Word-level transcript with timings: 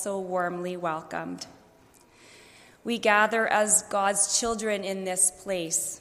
also 0.00 0.18
warmly 0.18 0.78
welcomed. 0.78 1.44
We 2.84 2.96
gather 2.96 3.46
as 3.46 3.82
God's 3.82 4.40
children 4.40 4.82
in 4.82 5.04
this 5.04 5.30
place, 5.30 6.00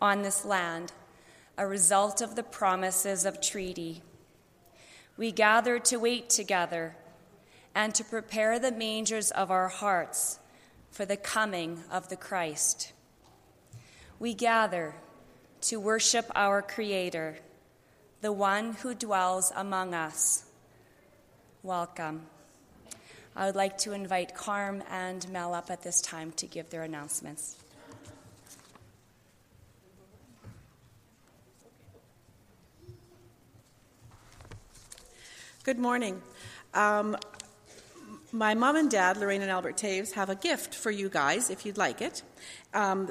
on 0.00 0.22
this 0.22 0.44
land, 0.44 0.92
a 1.56 1.66
result 1.66 2.20
of 2.20 2.36
the 2.36 2.44
promises 2.44 3.24
of 3.24 3.40
treaty. 3.40 4.02
We 5.16 5.32
gather 5.32 5.80
to 5.80 5.96
wait 5.96 6.30
together 6.30 6.94
and 7.74 7.92
to 7.96 8.04
prepare 8.04 8.60
the 8.60 8.70
mangers 8.70 9.32
of 9.32 9.50
our 9.50 9.66
hearts 9.66 10.38
for 10.92 11.04
the 11.04 11.16
coming 11.16 11.82
of 11.90 12.10
the 12.10 12.16
Christ. 12.16 12.92
We 14.20 14.32
gather 14.32 14.94
to 15.62 15.80
worship 15.80 16.30
our 16.36 16.62
Creator, 16.62 17.38
the 18.20 18.30
one 18.30 18.74
who 18.74 18.94
dwells 18.94 19.52
among 19.56 19.92
us. 19.92 20.44
Welcome. 21.64 22.28
I 23.38 23.46
would 23.46 23.54
like 23.54 23.78
to 23.78 23.92
invite 23.92 24.34
Carm 24.34 24.82
and 24.90 25.26
Mel 25.30 25.54
up 25.54 25.70
at 25.70 25.84
this 25.84 26.00
time 26.00 26.32
to 26.32 26.46
give 26.48 26.70
their 26.70 26.82
announcements. 26.82 27.56
Good 35.62 35.78
morning. 35.78 36.20
Um, 36.74 37.16
my 38.32 38.54
mom 38.54 38.74
and 38.74 38.90
dad, 38.90 39.16
Lorraine 39.18 39.42
and 39.42 39.52
Albert 39.52 39.76
Taves, 39.76 40.14
have 40.14 40.30
a 40.30 40.34
gift 40.34 40.74
for 40.74 40.90
you 40.90 41.08
guys 41.08 41.48
if 41.48 41.64
you'd 41.64 41.78
like 41.78 42.02
it. 42.02 42.22
Um, 42.74 43.08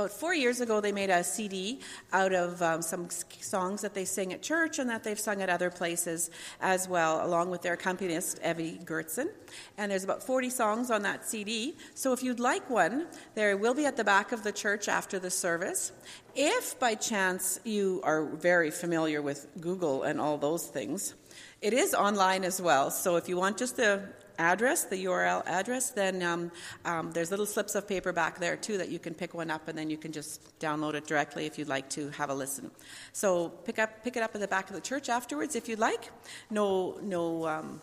about 0.00 0.10
four 0.10 0.34
years 0.34 0.62
ago, 0.62 0.80
they 0.80 0.92
made 0.92 1.10
a 1.10 1.22
CD 1.22 1.78
out 2.10 2.32
of 2.32 2.62
um, 2.62 2.80
some 2.80 3.10
songs 3.10 3.82
that 3.82 3.92
they 3.92 4.06
sing 4.06 4.32
at 4.32 4.40
church 4.40 4.78
and 4.78 4.88
that 4.88 5.04
they've 5.04 5.20
sung 5.20 5.42
at 5.42 5.50
other 5.50 5.68
places 5.68 6.30
as 6.62 6.88
well, 6.88 7.22
along 7.26 7.50
with 7.50 7.60
their 7.60 7.74
accompanist, 7.74 8.40
Evie 8.42 8.80
Gertzen. 8.82 9.28
And 9.76 9.92
there's 9.92 10.02
about 10.02 10.22
40 10.22 10.48
songs 10.48 10.90
on 10.90 11.02
that 11.02 11.28
CD. 11.28 11.76
So 11.94 12.14
if 12.14 12.22
you'd 12.22 12.40
like 12.40 12.70
one, 12.70 13.08
there 13.34 13.54
will 13.58 13.74
be 13.74 13.84
at 13.84 13.98
the 13.98 14.04
back 14.04 14.32
of 14.32 14.42
the 14.42 14.52
church 14.52 14.88
after 14.88 15.18
the 15.18 15.30
service. 15.30 15.92
If 16.34 16.78
by 16.78 16.94
chance 16.94 17.60
you 17.64 18.00
are 18.02 18.24
very 18.24 18.70
familiar 18.70 19.20
with 19.20 19.48
Google 19.60 20.04
and 20.04 20.18
all 20.18 20.38
those 20.38 20.66
things, 20.66 21.12
it 21.60 21.74
is 21.74 21.92
online 21.92 22.44
as 22.44 22.58
well. 22.58 22.90
So 22.90 23.16
if 23.16 23.28
you 23.28 23.36
want 23.36 23.58
just 23.58 23.78
a 23.78 24.08
address, 24.40 24.84
the 24.84 25.04
URL 25.04 25.46
address, 25.46 25.90
then 25.90 26.22
um, 26.22 26.50
um, 26.84 27.12
there's 27.12 27.30
little 27.30 27.46
slips 27.46 27.74
of 27.74 27.86
paper 27.86 28.12
back 28.12 28.38
there 28.38 28.56
too 28.56 28.78
that 28.78 28.88
you 28.88 28.98
can 28.98 29.14
pick 29.14 29.34
one 29.34 29.50
up 29.50 29.68
and 29.68 29.78
then 29.78 29.90
you 29.90 29.98
can 29.98 30.10
just 30.10 30.58
download 30.58 30.94
it 30.94 31.06
directly 31.06 31.46
if 31.46 31.58
you'd 31.58 31.68
like 31.68 31.88
to 31.90 32.08
have 32.10 32.30
a 32.30 32.34
listen. 32.34 32.70
So 33.12 33.50
pick 33.50 33.78
up 33.78 34.02
pick 34.02 34.16
it 34.16 34.22
up 34.22 34.34
at 34.34 34.40
the 34.40 34.48
back 34.48 34.68
of 34.70 34.74
the 34.74 34.80
church 34.80 35.08
afterwards 35.08 35.54
if 35.54 35.68
you'd 35.68 35.78
like. 35.78 36.10
No 36.50 36.98
no. 37.02 37.46
Um, 37.46 37.80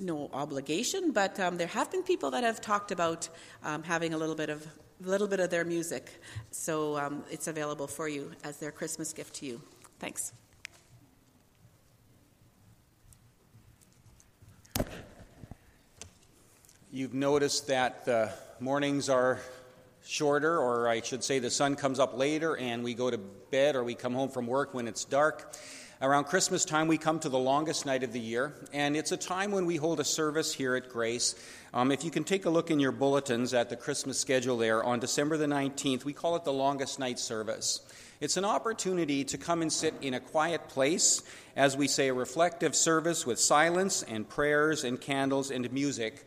no 0.00 0.30
obligation, 0.32 1.10
but 1.10 1.40
um, 1.40 1.56
there 1.56 1.66
have 1.66 1.90
been 1.90 2.04
people 2.04 2.30
that 2.30 2.44
have 2.44 2.60
talked 2.60 2.92
about 2.92 3.28
um, 3.64 3.82
having 3.82 4.14
a 4.14 4.16
little 4.16 4.36
bit 4.36 4.48
of 4.48 4.64
a 5.04 5.08
little 5.08 5.26
bit 5.26 5.40
of 5.40 5.50
their 5.50 5.64
music, 5.64 6.20
so 6.52 6.96
um, 6.96 7.24
it's 7.32 7.48
available 7.48 7.88
for 7.88 8.08
you 8.08 8.30
as 8.44 8.58
their 8.58 8.70
Christmas 8.70 9.12
gift 9.12 9.34
to 9.34 9.46
you. 9.46 9.60
Thanks. 9.98 10.32
You've 16.90 17.12
noticed 17.12 17.66
that 17.66 18.06
the 18.06 18.30
mornings 18.60 19.10
are 19.10 19.40
shorter, 20.06 20.58
or 20.58 20.88
I 20.88 21.02
should 21.02 21.22
say, 21.22 21.38
the 21.38 21.50
sun 21.50 21.76
comes 21.76 21.98
up 21.98 22.16
later 22.16 22.56
and 22.56 22.82
we 22.82 22.94
go 22.94 23.10
to 23.10 23.18
bed 23.18 23.76
or 23.76 23.84
we 23.84 23.94
come 23.94 24.14
home 24.14 24.30
from 24.30 24.46
work 24.46 24.72
when 24.72 24.88
it's 24.88 25.04
dark. 25.04 25.54
Around 26.00 26.24
Christmas 26.24 26.64
time, 26.64 26.88
we 26.88 26.96
come 26.96 27.18
to 27.18 27.28
the 27.28 27.38
longest 27.38 27.84
night 27.84 28.04
of 28.04 28.14
the 28.14 28.20
year, 28.20 28.54
and 28.72 28.96
it's 28.96 29.12
a 29.12 29.18
time 29.18 29.50
when 29.50 29.66
we 29.66 29.76
hold 29.76 30.00
a 30.00 30.04
service 30.04 30.54
here 30.54 30.76
at 30.76 30.88
Grace. 30.88 31.34
Um, 31.74 31.92
if 31.92 32.04
you 32.04 32.10
can 32.10 32.24
take 32.24 32.46
a 32.46 32.50
look 32.50 32.70
in 32.70 32.80
your 32.80 32.92
bulletins 32.92 33.52
at 33.52 33.68
the 33.68 33.76
Christmas 33.76 34.18
schedule 34.18 34.56
there, 34.56 34.82
on 34.82 34.98
December 34.98 35.36
the 35.36 35.46
19th, 35.46 36.04
we 36.04 36.14
call 36.14 36.36
it 36.36 36.44
the 36.44 36.52
longest 36.54 36.98
night 36.98 37.18
service. 37.18 37.82
It's 38.20 38.38
an 38.38 38.46
opportunity 38.46 39.24
to 39.24 39.36
come 39.36 39.60
and 39.60 39.70
sit 39.70 39.92
in 40.00 40.14
a 40.14 40.20
quiet 40.20 40.68
place, 40.68 41.22
as 41.54 41.76
we 41.76 41.86
say, 41.86 42.08
a 42.08 42.14
reflective 42.14 42.74
service 42.74 43.26
with 43.26 43.38
silence 43.38 44.02
and 44.04 44.26
prayers 44.26 44.84
and 44.84 44.98
candles 44.98 45.50
and 45.50 45.70
music 45.70 46.24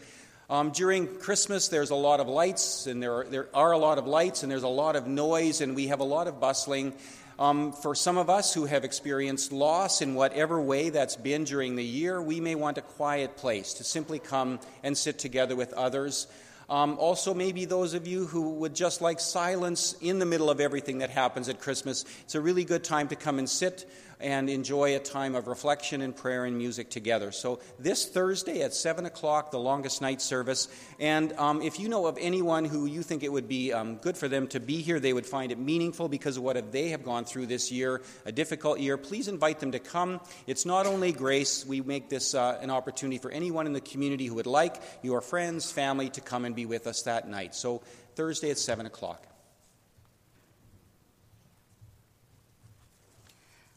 um, 0.51 0.72
during 0.72 1.07
Christmas, 1.07 1.69
there's 1.69 1.91
a 1.91 1.95
lot 1.95 2.19
of 2.19 2.28
lights, 2.28 2.85
and 2.85 3.01
there 3.01 3.19
are, 3.19 3.23
there 3.23 3.47
are 3.53 3.72
a 3.72 3.78
lot 3.78 3.97
of 3.97 4.06
lights, 4.06 4.44
and 4.44 4.51
there's 4.51 4.63
a 4.63 4.67
lot 4.67 4.97
of 4.97 5.07
noise, 5.07 5.62
and 5.62 5.78
we 5.78 5.88
have 5.88 6.01
a 6.01 6.03
lot 6.03 6.28
of 6.28 6.41
bustling. 6.41 6.91
Um, 7.39 7.72
for 7.72 7.95
some 7.95 8.17
of 8.17 8.29
us 8.29 8.53
who 8.53 8.66
have 8.66 8.84
experienced 8.84 9.53
loss 9.53 10.01
in 10.01 10.13
whatever 10.13 10.62
way 10.62 10.89
that's 10.89 11.16
been 11.16 11.45
during 11.45 11.78
the 11.78 11.85
year, 11.85 12.22
we 12.22 12.41
may 12.41 12.56
want 12.56 12.78
a 12.78 12.81
quiet 12.81 13.38
place 13.38 13.75
to 13.75 13.85
simply 13.85 14.19
come 14.19 14.59
and 14.84 14.97
sit 14.97 15.19
together 15.19 15.56
with 15.56 15.72
others. 15.72 16.28
Um, 16.69 16.97
also, 17.00 17.33
maybe 17.33 17.63
those 17.63 17.94
of 17.94 18.06
you 18.06 18.25
who 18.25 18.56
would 18.56 18.75
just 18.75 19.01
like 19.01 19.22
silence 19.22 19.95
in 20.01 20.19
the 20.19 20.25
middle 20.25 20.50
of 20.50 20.59
everything 20.59 20.97
that 20.97 21.12
happens 21.12 21.47
at 21.47 21.62
Christmas, 21.62 22.03
it's 22.23 22.35
a 22.35 22.41
really 22.41 22.66
good 22.66 22.83
time 22.83 23.07
to 23.07 23.16
come 23.16 23.39
and 23.39 23.50
sit 23.50 23.89
and 24.21 24.49
enjoy 24.49 24.95
a 24.95 24.99
time 24.99 25.35
of 25.35 25.47
reflection 25.47 26.01
and 26.01 26.15
prayer 26.15 26.45
and 26.45 26.57
music 26.57 26.89
together. 26.89 27.31
So, 27.31 27.59
this 27.79 28.07
Thursday 28.07 28.61
at 28.61 28.73
7 28.73 29.05
o'clock, 29.05 29.51
the 29.51 29.59
longest 29.59 30.01
night 30.01 30.21
service. 30.21 30.67
And 30.99 31.33
um, 31.33 31.61
if 31.61 31.79
you 31.79 31.89
know 31.89 32.05
of 32.05 32.17
anyone 32.19 32.65
who 32.65 32.85
you 32.85 33.03
think 33.03 33.23
it 33.23 33.31
would 33.31 33.47
be 33.47 33.73
um, 33.73 33.95
good 33.97 34.17
for 34.17 34.27
them 34.27 34.47
to 34.49 34.59
be 34.59 34.81
here, 34.81 34.99
they 34.99 35.13
would 35.13 35.25
find 35.25 35.51
it 35.51 35.59
meaningful 35.59 36.07
because 36.07 36.37
of 36.37 36.43
what 36.43 36.71
they 36.71 36.89
have 36.89 37.03
gone 37.03 37.25
through 37.25 37.47
this 37.47 37.71
year, 37.71 38.01
a 38.25 38.31
difficult 38.31 38.79
year, 38.79 38.97
please 38.97 39.27
invite 39.27 39.59
them 39.59 39.71
to 39.71 39.79
come. 39.79 40.19
It's 40.47 40.65
not 40.65 40.85
only 40.85 41.11
grace, 41.11 41.65
we 41.65 41.81
make 41.81 42.09
this 42.09 42.35
uh, 42.35 42.57
an 42.61 42.69
opportunity 42.69 43.17
for 43.17 43.31
anyone 43.31 43.65
in 43.65 43.73
the 43.73 43.81
community 43.81 44.27
who 44.27 44.35
would 44.35 44.47
like 44.47 44.81
your 45.01 45.21
friends, 45.21 45.71
family 45.71 46.09
to 46.11 46.21
come 46.21 46.45
and 46.45 46.55
be 46.55 46.65
with 46.65 46.88
us 46.88 47.03
that 47.03 47.27
night. 47.27 47.55
So, 47.55 47.81
Thursday 48.15 48.51
at 48.51 48.57
7 48.57 48.85
o'clock. 48.85 49.31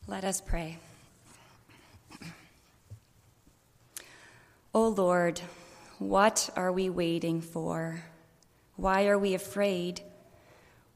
Let 0.07 0.25
us 0.25 0.43
pray. 0.43 0.77
O 4.75 4.89
Lord, 4.89 5.41
what 5.99 6.51
are 6.57 6.71
we 6.71 6.91
waiting 6.91 7.41
for? 7.41 8.03
Why 8.77 9.07
are 9.07 9.19
we 9.19 9.33
afraid? 9.33 10.03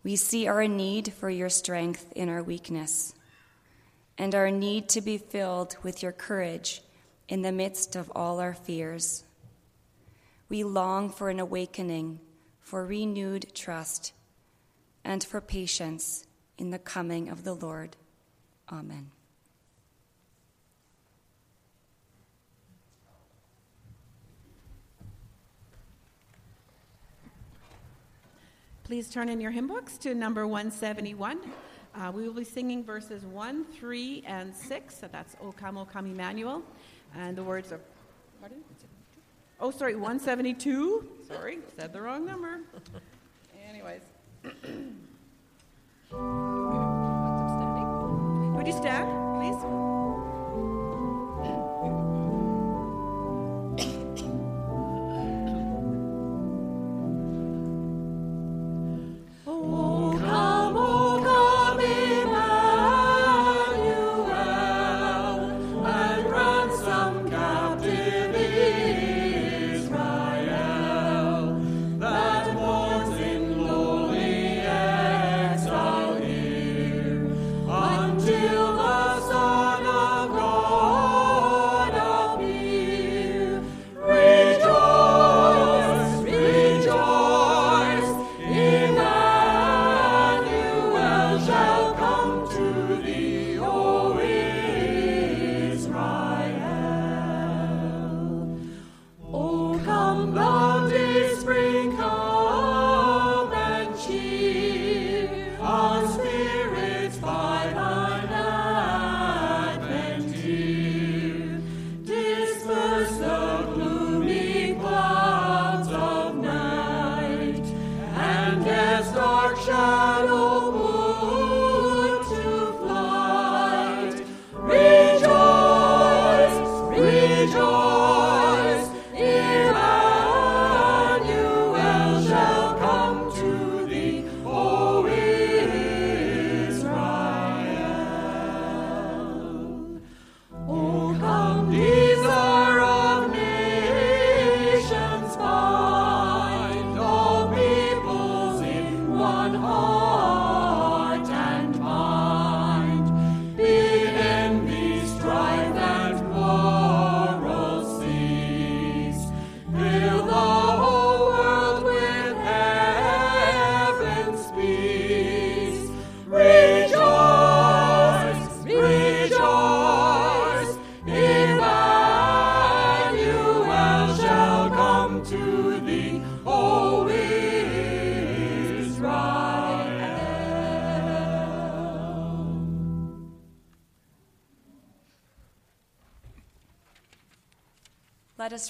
We 0.04 0.16
see 0.16 0.46
our 0.46 0.68
need 0.68 1.14
for 1.14 1.30
your 1.30 1.48
strength 1.48 2.12
in 2.14 2.28
our 2.28 2.42
weakness, 2.42 3.14
and 4.18 4.34
our 4.34 4.50
need 4.50 4.90
to 4.90 5.00
be 5.00 5.16
filled 5.16 5.78
with 5.82 6.02
your 6.02 6.12
courage 6.12 6.82
in 7.28 7.40
the 7.40 7.52
midst 7.52 7.96
of 7.96 8.12
all 8.14 8.40
our 8.40 8.54
fears. 8.54 9.24
We 10.50 10.64
long 10.64 11.08
for 11.08 11.30
an 11.30 11.40
awakening, 11.40 12.20
for 12.60 12.84
renewed 12.84 13.54
trust, 13.54 14.12
and 15.02 15.24
for 15.24 15.40
patience 15.40 16.26
in 16.58 16.68
the 16.70 16.78
coming 16.78 17.30
of 17.30 17.44
the 17.44 17.54
Lord. 17.54 17.96
Amen. 18.70 19.10
Please 28.84 29.10
turn 29.10 29.28
in 29.28 29.38
your 29.38 29.50
hymn 29.50 29.66
books 29.66 29.98
to 29.98 30.14
number 30.14 30.46
171. 30.46 31.38
Uh, 31.94 32.10
we 32.14 32.26
will 32.26 32.32
be 32.32 32.44
singing 32.44 32.82
verses 32.82 33.22
1, 33.24 33.66
3, 33.66 34.24
and 34.26 34.54
6. 34.54 34.98
So 34.98 35.08
that's 35.12 35.36
O 35.42 35.52
Come, 35.52 35.76
O 35.76 35.84
Come 35.84 36.06
Emmanuel. 36.06 36.62
And 37.14 37.36
the 37.36 37.42
words 37.42 37.70
are, 37.70 37.80
pardon? 38.40 38.64
Oh, 39.60 39.70
sorry, 39.70 39.94
172. 39.94 41.06
Sorry, 41.26 41.58
said 41.76 41.92
the 41.92 42.00
wrong 42.00 42.24
number. 42.24 42.60
Anyways. 43.68 44.02
Would 48.58 48.66
you 48.66 48.72
stand, 48.72 49.08
please? 49.38 50.07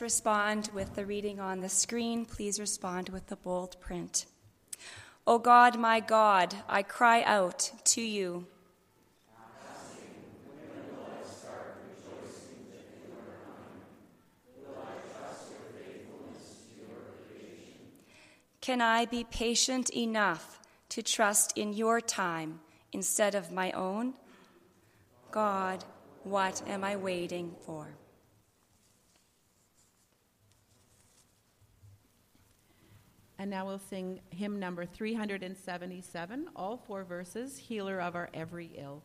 Respond 0.00 0.70
with 0.72 0.94
the 0.94 1.04
reading 1.04 1.40
on 1.40 1.60
the 1.60 1.68
screen. 1.68 2.24
Please 2.24 2.60
respond 2.60 3.08
with 3.08 3.26
the 3.26 3.36
bold 3.36 3.80
print. 3.80 4.26
O 5.26 5.38
God, 5.38 5.78
my 5.78 6.00
God, 6.00 6.54
I 6.68 6.82
cry 6.82 7.22
out 7.22 7.70
to 7.84 8.00
you. 8.00 8.46
Can 18.60 18.80
I 18.80 19.06
be 19.06 19.24
patient 19.24 19.90
enough 19.90 20.60
to 20.90 21.02
trust 21.02 21.56
in 21.56 21.72
your 21.72 22.00
time 22.00 22.60
instead 22.92 23.34
of 23.34 23.50
my 23.50 23.72
own? 23.72 24.14
God, 25.30 25.84
what 26.22 26.62
am 26.66 26.84
I 26.84 26.96
waiting 26.96 27.54
for? 27.64 27.88
And 33.40 33.50
now 33.50 33.66
we'll 33.66 33.78
sing 33.78 34.20
hymn 34.30 34.58
number 34.58 34.84
377, 34.84 36.48
all 36.56 36.76
four 36.76 37.04
verses, 37.04 37.56
Healer 37.56 38.00
of 38.00 38.16
Our 38.16 38.28
Every 38.34 38.72
Ill. 38.76 39.04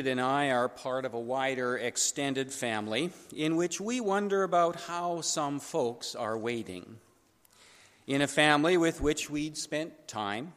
Enid 0.00 0.12
and 0.12 0.20
I 0.22 0.50
are 0.50 0.70
part 0.70 1.04
of 1.04 1.12
a 1.12 1.20
wider 1.20 1.76
extended 1.76 2.50
family 2.50 3.10
in 3.36 3.56
which 3.56 3.82
we 3.82 4.00
wonder 4.00 4.44
about 4.44 4.76
how 4.76 5.20
some 5.20 5.60
folks 5.60 6.14
are 6.14 6.38
waiting. 6.38 6.96
In 8.06 8.22
a 8.22 8.26
family 8.26 8.78
with 8.78 9.02
which 9.02 9.28
we'd 9.28 9.58
spent 9.58 10.08
time, 10.08 10.54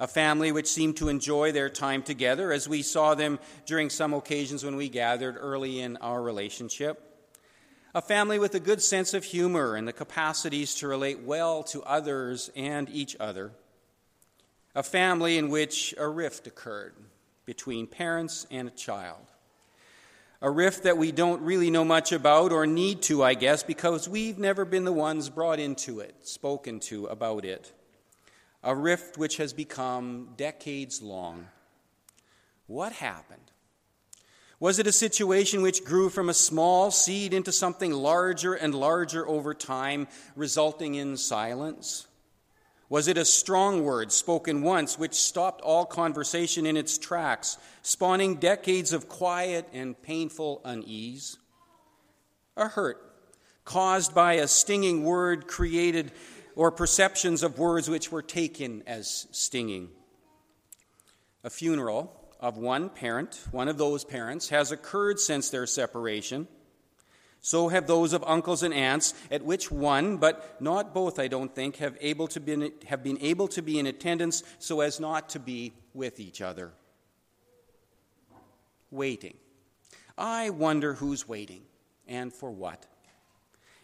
a 0.00 0.08
family 0.08 0.50
which 0.50 0.66
seemed 0.66 0.96
to 0.96 1.08
enjoy 1.08 1.52
their 1.52 1.70
time 1.70 2.02
together 2.02 2.50
as 2.50 2.68
we 2.68 2.82
saw 2.82 3.14
them 3.14 3.38
during 3.66 3.88
some 3.88 4.12
occasions 4.14 4.64
when 4.64 4.74
we 4.74 4.88
gathered 4.88 5.36
early 5.38 5.78
in 5.78 5.96
our 5.98 6.20
relationship. 6.20 7.30
A 7.94 8.02
family 8.02 8.40
with 8.40 8.56
a 8.56 8.60
good 8.60 8.82
sense 8.82 9.14
of 9.14 9.22
humor 9.22 9.76
and 9.76 9.86
the 9.86 9.92
capacities 9.92 10.74
to 10.76 10.88
relate 10.88 11.20
well 11.20 11.62
to 11.64 11.84
others 11.84 12.50
and 12.56 12.90
each 12.90 13.14
other 13.20 13.52
a 14.74 14.82
family 14.82 15.36
in 15.36 15.50
which 15.50 15.94
a 15.98 16.08
rift 16.08 16.46
occurred 16.46 16.94
between 17.50 17.84
parents 17.84 18.46
and 18.52 18.68
a 18.68 18.70
child. 18.70 19.26
A 20.40 20.48
rift 20.48 20.84
that 20.84 20.96
we 20.96 21.10
don't 21.10 21.42
really 21.42 21.68
know 21.68 21.84
much 21.84 22.12
about 22.12 22.52
or 22.52 22.64
need 22.64 23.02
to, 23.02 23.24
I 23.24 23.34
guess, 23.34 23.64
because 23.64 24.08
we've 24.08 24.38
never 24.38 24.64
been 24.64 24.84
the 24.84 24.92
ones 24.92 25.28
brought 25.28 25.58
into 25.58 25.98
it, 25.98 26.14
spoken 26.22 26.78
to 26.90 27.06
about 27.06 27.44
it. 27.44 27.72
A 28.62 28.72
rift 28.72 29.18
which 29.18 29.38
has 29.38 29.52
become 29.52 30.28
decades 30.36 31.02
long. 31.02 31.48
What 32.68 32.92
happened? 32.92 33.50
Was 34.60 34.78
it 34.78 34.86
a 34.86 34.92
situation 34.92 35.60
which 35.60 35.84
grew 35.84 36.08
from 36.08 36.28
a 36.28 36.34
small 36.34 36.92
seed 36.92 37.34
into 37.34 37.50
something 37.50 37.92
larger 37.92 38.54
and 38.54 38.76
larger 38.76 39.26
over 39.26 39.54
time, 39.54 40.06
resulting 40.36 40.94
in 40.94 41.16
silence? 41.16 42.06
Was 42.90 43.06
it 43.06 43.16
a 43.16 43.24
strong 43.24 43.84
word 43.84 44.10
spoken 44.10 44.62
once 44.62 44.98
which 44.98 45.14
stopped 45.14 45.62
all 45.62 45.86
conversation 45.86 46.66
in 46.66 46.76
its 46.76 46.98
tracks, 46.98 47.56
spawning 47.82 48.34
decades 48.34 48.92
of 48.92 49.08
quiet 49.08 49.68
and 49.72 50.00
painful 50.02 50.60
unease? 50.64 51.38
A 52.56 52.66
hurt 52.66 52.98
caused 53.64 54.12
by 54.12 54.34
a 54.34 54.48
stinging 54.48 55.04
word 55.04 55.46
created 55.46 56.10
or 56.56 56.72
perceptions 56.72 57.44
of 57.44 57.60
words 57.60 57.88
which 57.88 58.10
were 58.10 58.22
taken 58.22 58.82
as 58.88 59.28
stinging. 59.30 59.90
A 61.44 61.50
funeral 61.50 62.12
of 62.40 62.58
one 62.58 62.88
parent, 62.88 63.40
one 63.52 63.68
of 63.68 63.78
those 63.78 64.04
parents, 64.04 64.48
has 64.48 64.72
occurred 64.72 65.20
since 65.20 65.48
their 65.48 65.66
separation. 65.68 66.48
So 67.40 67.68
have 67.68 67.86
those 67.86 68.12
of 68.12 68.22
uncles 68.26 68.62
and 68.62 68.74
aunts, 68.74 69.14
at 69.30 69.44
which 69.44 69.70
one, 69.70 70.18
but 70.18 70.60
not 70.60 70.92
both, 70.92 71.18
I 71.18 71.26
don't 71.28 71.54
think, 71.54 71.76
have, 71.76 71.96
able 72.00 72.28
to 72.28 72.40
be, 72.40 72.72
have 72.86 73.02
been 73.02 73.18
able 73.20 73.48
to 73.48 73.62
be 73.62 73.78
in 73.78 73.86
attendance 73.86 74.42
so 74.58 74.80
as 74.80 75.00
not 75.00 75.30
to 75.30 75.38
be 75.38 75.72
with 75.94 76.20
each 76.20 76.42
other. 76.42 76.72
Waiting. 78.90 79.34
I 80.18 80.50
wonder 80.50 80.94
who's 80.94 81.26
waiting 81.26 81.62
and 82.06 82.32
for 82.32 82.50
what. 82.50 82.84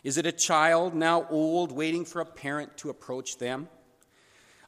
Is 0.05 0.19
it 0.19 0.27
a 0.27 0.33
child, 0.33 0.95
now 0.95 1.27
old, 1.31 1.73
waiting 1.73 2.05
for 2.05 2.21
a 2.21 2.27
parent 2.27 2.77
to 2.79 2.91
approach 2.91 3.39
them? 3.39 3.69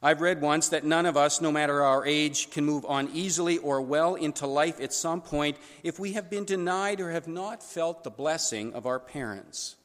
I've 0.01 0.21
read 0.21 0.39
once 0.39 0.69
that 0.69 0.85
none 0.85 1.05
of 1.05 1.17
us, 1.17 1.41
no 1.41 1.51
matter 1.51 1.83
our 1.83 2.05
age, 2.05 2.51
can 2.51 2.63
move 2.63 2.85
on 2.85 3.09
easily 3.13 3.57
or 3.57 3.81
well 3.81 4.15
into 4.15 4.47
life 4.47 4.79
at 4.79 4.93
some 4.93 5.21
point 5.21 5.57
if 5.83 5.99
we 5.99 6.13
have 6.13 6.29
been 6.29 6.45
denied 6.45 7.01
or 7.01 7.11
have 7.11 7.27
not 7.27 7.61
felt 7.61 8.03
the 8.03 8.09
blessing 8.09 8.73
of 8.73 8.85
our 8.85 8.99
parents. 8.99 9.75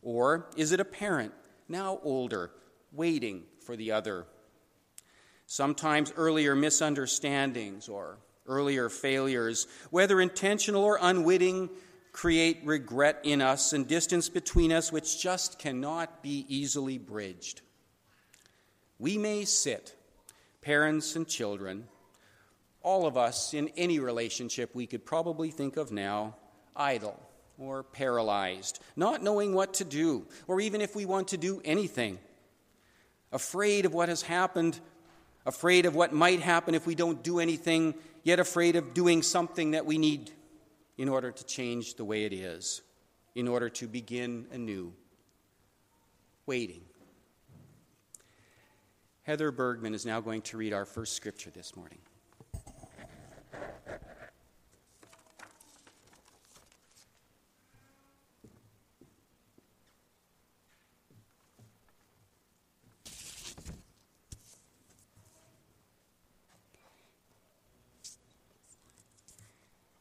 Or 0.00 0.46
is 0.56 0.72
it 0.72 0.80
a 0.80 0.84
parent, 0.84 1.32
now 1.68 2.00
older, 2.02 2.52
waiting 2.90 3.44
for 3.64 3.76
the 3.76 3.92
other? 3.92 4.26
Sometimes 5.46 6.12
earlier 6.16 6.56
misunderstandings 6.56 7.90
or 7.90 8.16
earlier 8.46 8.88
failures, 8.88 9.66
whether 9.90 10.22
intentional 10.22 10.82
or 10.82 10.98
unwitting, 11.00 11.68
create 12.12 12.60
regret 12.64 13.20
in 13.24 13.42
us 13.42 13.74
and 13.74 13.86
distance 13.86 14.30
between 14.30 14.72
us 14.72 14.90
which 14.90 15.22
just 15.22 15.58
cannot 15.58 16.22
be 16.22 16.46
easily 16.48 16.96
bridged. 16.96 17.60
We 19.02 19.18
may 19.18 19.46
sit, 19.46 19.96
parents 20.60 21.16
and 21.16 21.26
children, 21.26 21.88
all 22.84 23.04
of 23.04 23.16
us 23.16 23.52
in 23.52 23.68
any 23.76 23.98
relationship 23.98 24.76
we 24.76 24.86
could 24.86 25.04
probably 25.04 25.50
think 25.50 25.76
of 25.76 25.90
now, 25.90 26.36
idle 26.76 27.18
or 27.58 27.82
paralyzed, 27.82 28.78
not 28.94 29.20
knowing 29.20 29.54
what 29.54 29.74
to 29.74 29.84
do, 29.84 30.28
or 30.46 30.60
even 30.60 30.80
if 30.80 30.94
we 30.94 31.04
want 31.04 31.26
to 31.28 31.36
do 31.36 31.60
anything, 31.64 32.20
afraid 33.32 33.86
of 33.86 33.92
what 33.92 34.08
has 34.08 34.22
happened, 34.22 34.78
afraid 35.44 35.84
of 35.84 35.96
what 35.96 36.12
might 36.12 36.38
happen 36.38 36.76
if 36.76 36.86
we 36.86 36.94
don't 36.94 37.24
do 37.24 37.40
anything, 37.40 37.96
yet 38.22 38.38
afraid 38.38 38.76
of 38.76 38.94
doing 38.94 39.22
something 39.22 39.72
that 39.72 39.84
we 39.84 39.98
need 39.98 40.30
in 40.96 41.08
order 41.08 41.32
to 41.32 41.44
change 41.44 41.96
the 41.96 42.04
way 42.04 42.22
it 42.22 42.32
is, 42.32 42.82
in 43.34 43.48
order 43.48 43.68
to 43.68 43.88
begin 43.88 44.46
anew, 44.52 44.92
waiting 46.46 46.82
Heather 49.24 49.52
Bergman 49.52 49.94
is 49.94 50.04
now 50.04 50.20
going 50.20 50.42
to 50.42 50.56
read 50.56 50.72
our 50.72 50.84
first 50.84 51.14
scripture 51.14 51.50
this 51.50 51.76
morning. 51.76 51.98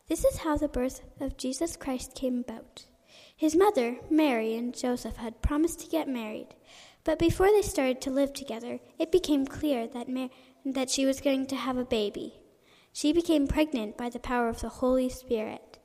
This 0.07 0.25
is 0.25 0.39
how 0.39 0.57
the 0.57 0.67
birth 0.67 1.01
of 1.21 1.37
Jesus 1.37 1.77
Christ 1.77 2.15
came 2.15 2.39
about. 2.39 2.85
His 3.37 3.55
mother, 3.55 3.97
Mary, 4.09 4.55
and 4.55 4.75
Joseph 4.75 5.17
had 5.17 5.41
promised 5.41 5.79
to 5.79 5.87
get 5.87 6.07
married. 6.07 6.49
But 7.03 7.19
before 7.19 7.47
they 7.47 7.61
started 7.61 8.01
to 8.01 8.11
live 8.11 8.33
together, 8.33 8.79
it 8.99 9.11
became 9.11 9.45
clear 9.45 9.87
that, 9.87 10.07
Mar- 10.07 10.29
that 10.65 10.89
she 10.89 11.05
was 11.05 11.21
going 11.21 11.47
to 11.47 11.55
have 11.55 11.77
a 11.77 11.85
baby. 11.85 12.39
She 12.93 13.13
became 13.13 13.47
pregnant 13.47 13.97
by 13.97 14.09
the 14.09 14.19
power 14.19 14.49
of 14.49 14.61
the 14.61 14.69
Holy 14.69 15.09
Spirit. 15.09 15.79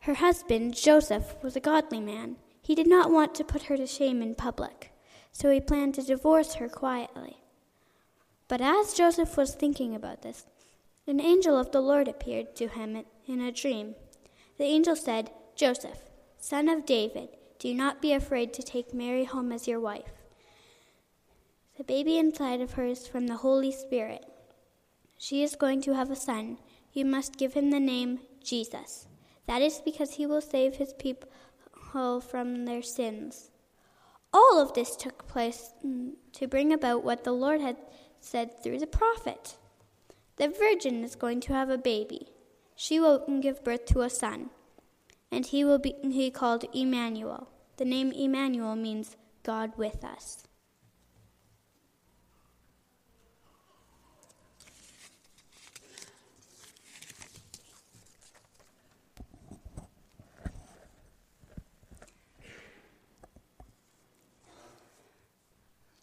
Her 0.00 0.14
husband, 0.14 0.74
Joseph, 0.76 1.34
was 1.42 1.56
a 1.56 1.60
godly 1.60 2.00
man. 2.00 2.36
He 2.62 2.74
did 2.74 2.86
not 2.86 3.10
want 3.10 3.34
to 3.36 3.44
put 3.44 3.64
her 3.64 3.76
to 3.76 3.86
shame 3.86 4.22
in 4.22 4.34
public, 4.34 4.92
so 5.32 5.50
he 5.50 5.60
planned 5.60 5.94
to 5.94 6.02
divorce 6.02 6.54
her 6.54 6.68
quietly. 6.68 7.38
But 8.48 8.60
as 8.60 8.94
Joseph 8.94 9.36
was 9.36 9.54
thinking 9.54 9.94
about 9.94 10.22
this, 10.22 10.46
an 11.08 11.20
angel 11.20 11.58
of 11.58 11.72
the 11.72 11.80
Lord 11.80 12.06
appeared 12.06 12.54
to 12.56 12.68
him 12.68 13.04
in 13.26 13.40
a 13.40 13.50
dream. 13.50 13.96
The 14.58 14.64
angel 14.64 14.94
said, 14.94 15.30
Joseph, 15.56 15.98
son 16.38 16.68
of 16.68 16.86
David, 16.86 17.35
do 17.58 17.72
not 17.74 18.02
be 18.02 18.12
afraid 18.12 18.52
to 18.54 18.62
take 18.62 18.92
Mary 18.92 19.24
home 19.24 19.52
as 19.52 19.66
your 19.66 19.80
wife. 19.80 20.12
The 21.76 21.84
baby 21.84 22.18
inside 22.18 22.60
of 22.60 22.72
her 22.72 22.84
is 22.84 23.06
from 23.06 23.26
the 23.26 23.36
Holy 23.36 23.72
Spirit. 23.72 24.24
She 25.18 25.42
is 25.42 25.56
going 25.56 25.80
to 25.82 25.94
have 25.94 26.10
a 26.10 26.16
son. 26.16 26.58
You 26.92 27.04
must 27.04 27.36
give 27.38 27.54
him 27.54 27.70
the 27.70 27.80
name 27.80 28.20
Jesus. 28.42 29.06
That 29.46 29.62
is 29.62 29.80
because 29.84 30.14
he 30.14 30.26
will 30.26 30.40
save 30.40 30.76
his 30.76 30.92
people 30.94 31.28
from 32.20 32.66
their 32.66 32.82
sins. 32.82 33.50
All 34.32 34.60
of 34.60 34.74
this 34.74 34.96
took 34.96 35.26
place 35.26 35.72
mm, 35.84 36.12
to 36.32 36.46
bring 36.46 36.72
about 36.72 37.04
what 37.04 37.24
the 37.24 37.32
Lord 37.32 37.62
had 37.62 37.76
said 38.20 38.62
through 38.62 38.80
the 38.80 38.86
prophet. 38.86 39.56
The 40.36 40.48
virgin 40.48 41.02
is 41.02 41.14
going 41.14 41.40
to 41.40 41.54
have 41.54 41.70
a 41.70 41.78
baby. 41.78 42.28
She 42.74 43.00
will 43.00 43.24
give 43.40 43.64
birth 43.64 43.86
to 43.86 44.02
a 44.02 44.10
son 44.10 44.50
and 45.36 45.44
he 45.44 45.66
will 45.66 45.78
be 45.78 45.94
he 46.02 46.30
called 46.30 46.64
Emmanuel. 46.72 47.50
The 47.76 47.84
name 47.84 48.10
Emmanuel 48.10 48.74
means 48.74 49.16
God 49.42 49.70
with 49.76 50.02
us. 50.02 50.44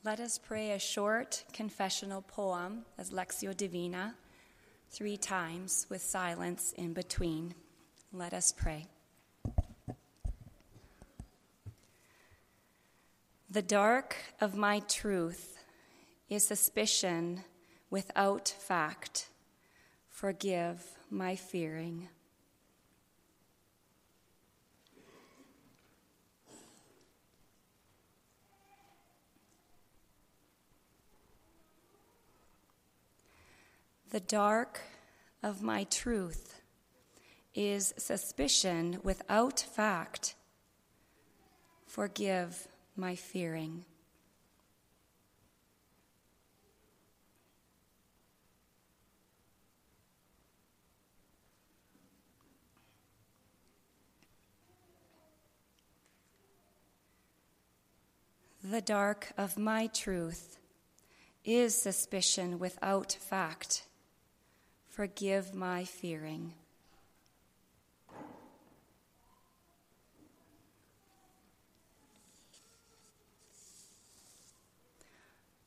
Let 0.06 0.20
us 0.20 0.38
pray 0.38 0.74
a 0.74 0.80
short 0.80 1.44
confessional 1.54 2.22
poem 2.22 2.86
as 3.00 3.10
Lectio 3.10 3.58
Divina, 3.58 4.13
three 4.92 5.18
times 5.18 5.88
with 5.90 6.04
silence 6.04 6.72
in 6.78 6.94
between. 6.94 7.56
Let 8.12 8.34
us 8.34 8.52
pray. 8.52 8.93
The 13.53 13.62
dark 13.62 14.15
of 14.41 14.55
my 14.55 14.79
truth 14.79 15.60
is 16.27 16.43
suspicion 16.48 17.43
without 17.91 18.50
fact. 18.50 19.29
Forgive 20.10 20.83
my 21.12 21.36
fearing. 21.36 22.10
The 34.10 34.19
dark 34.19 34.81
of 35.43 35.62
my 35.62 35.83
truth 35.83 36.60
is 37.53 37.93
suspicion 38.00 38.98
without 39.03 39.60
fact. 39.60 40.33
Forgive 41.86 42.67
my 42.96 43.16
fearing. 43.16 43.86
The 58.64 58.82
dark 58.82 59.34
of 59.38 59.58
my 59.58 59.88
truth 59.88 60.58
Is 61.44 61.76
suspicion 61.76 62.60
without 62.60 63.12
fact? 63.12 63.88
Forgive 64.88 65.54
my 65.54 65.84
fearing. 65.84 66.54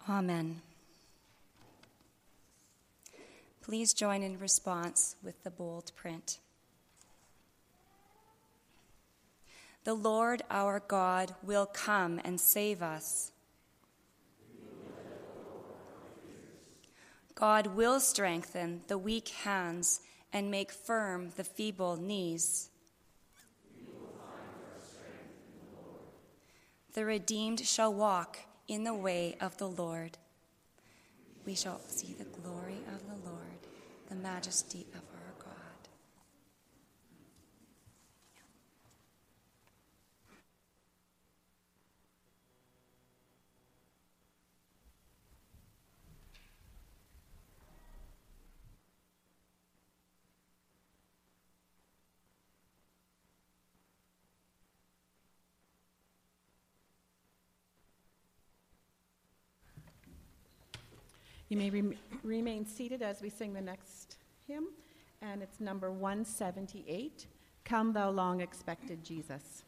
Amen. 0.08 0.62
Please 3.60 3.92
join 3.92 4.22
in 4.22 4.38
response 4.38 5.16
with 5.24 5.42
the 5.42 5.50
bold 5.50 5.90
print. 5.96 6.38
The 9.82 9.94
Lord 9.94 10.42
our 10.48 10.80
God 10.80 11.34
will 11.42 11.66
come 11.66 12.20
and 12.24 12.40
save 12.40 12.82
us. 12.82 13.32
God 17.34 17.68
will 17.68 17.98
strengthen 17.98 18.82
the 18.86 18.98
weak 18.98 19.28
hands 19.28 20.00
and 20.32 20.50
make 20.50 20.70
firm 20.70 21.32
the 21.36 21.44
feeble 21.44 21.96
knees. 21.96 22.70
The 26.94 27.04
redeemed 27.04 27.60
shall 27.60 27.92
walk 27.92 28.38
in 28.68 28.84
the 28.84 28.94
way 28.94 29.36
of 29.40 29.56
the 29.58 29.68
Lord. 29.68 30.18
We 31.44 31.54
shall 31.54 31.80
see 31.86 32.14
the 32.14 32.24
glory 32.24 32.80
of 32.92 33.00
the 33.06 33.28
Lord, 33.28 33.60
the 34.08 34.16
majesty 34.16 34.86
of 34.94 35.00
our 35.14 35.44
God. 35.44 35.56
You 61.56 61.62
may 61.62 61.70
rem- 61.70 61.94
remain 62.22 62.66
seated 62.66 63.00
as 63.00 63.22
we 63.22 63.30
sing 63.30 63.54
the 63.54 63.62
next 63.62 64.18
hymn, 64.46 64.66
and 65.22 65.42
it's 65.42 65.58
number 65.58 65.90
178 65.90 67.26
Come, 67.64 67.94
Thou 67.94 68.10
Long 68.10 68.42
Expected 68.42 69.02
Jesus. 69.02 69.64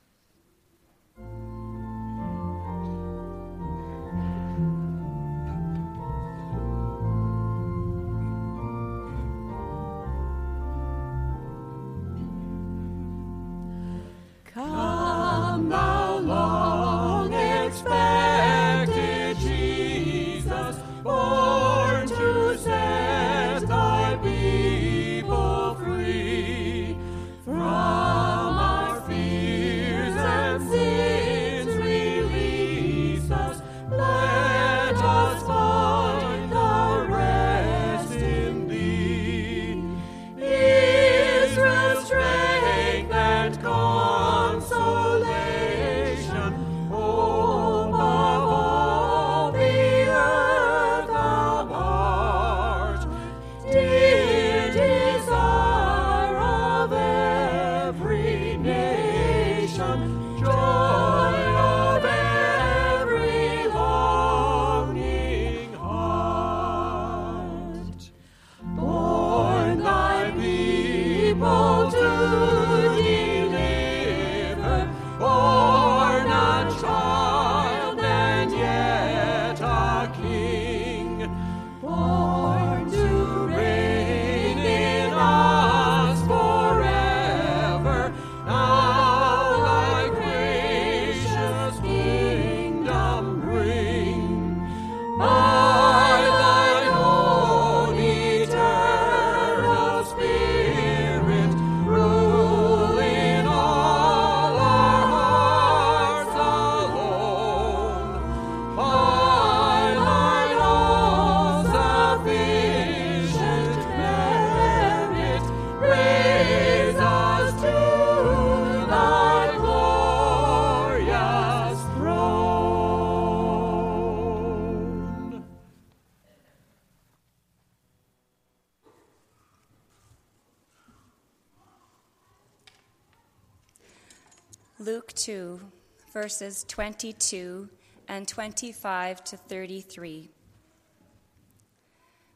Verses 136.28 136.62
22 136.68 137.70
and 138.06 138.28
25 138.28 139.24
to 139.24 139.34
33. 139.34 140.28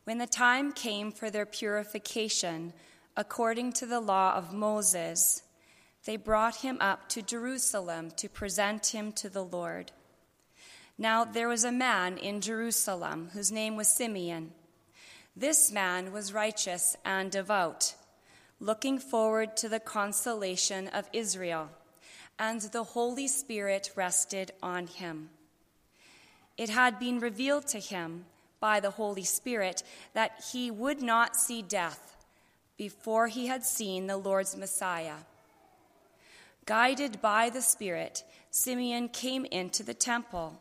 When 0.05 0.17
the 0.17 0.27
time 0.27 0.73
came 0.73 1.13
for 1.13 1.29
their 1.29 1.45
purification, 1.45 2.73
according 3.19 3.75
to 3.75 3.85
the 3.85 4.01
law 4.01 4.35
of 4.35 4.55
Moses, 4.55 5.43
they 6.07 6.17
brought 6.17 6.57
him 6.63 6.79
up 6.81 7.11
to 7.11 7.21
Jerusalem 7.21 8.13
to 8.13 8.31
present 8.31 8.95
him 8.95 9.13
to 9.13 9.29
the 9.29 9.45
Lord. 9.45 9.93
Now 10.97 11.27
there 11.27 11.49
was 11.49 11.63
a 11.63 11.71
man 11.71 12.17
in 12.17 12.41
Jerusalem 12.41 13.29
whose 13.35 13.53
name 13.53 13.77
was 13.77 13.95
Simeon. 13.95 14.53
This 15.37 15.71
man 15.71 16.13
was 16.13 16.33
righteous 16.33 16.97
and 17.05 17.31
devout, 17.31 17.95
looking 18.59 18.99
forward 18.99 19.55
to 19.59 19.69
the 19.69 19.81
consolation 19.81 20.89
of 20.89 21.11
Israel, 21.13 21.69
and 22.38 22.61
the 22.61 22.85
Holy 22.85 23.29
Spirit 23.29 23.92
rested 23.95 24.53
on 24.62 24.87
him. 24.87 25.31
It 26.57 26.68
had 26.68 26.99
been 26.99 27.21
revealed 27.21 27.66
to 27.68 27.79
him 27.79 28.27
by 28.61 28.81
the 28.81 28.90
Holy 28.90 29.25
Spirit 29.25 29.83
that 30.14 30.45
he 30.53 30.71
would 30.71 31.03
not 31.03 31.37
see 31.37 31.62
death 31.62 32.16
before 32.77 33.27
he 33.29 33.47
had 33.47 33.64
seen 33.64 34.07
the 34.07 34.16
Lord's 34.16 34.57
Messiah. 34.57 35.16
Guided 36.64 37.21
by 37.21 37.51
the 37.51 37.62
Spirit, 37.62 38.23
Simeon 38.51 39.09
came 39.09 39.45
into 39.47 39.83
the 39.83 39.95
temple. 39.95 40.61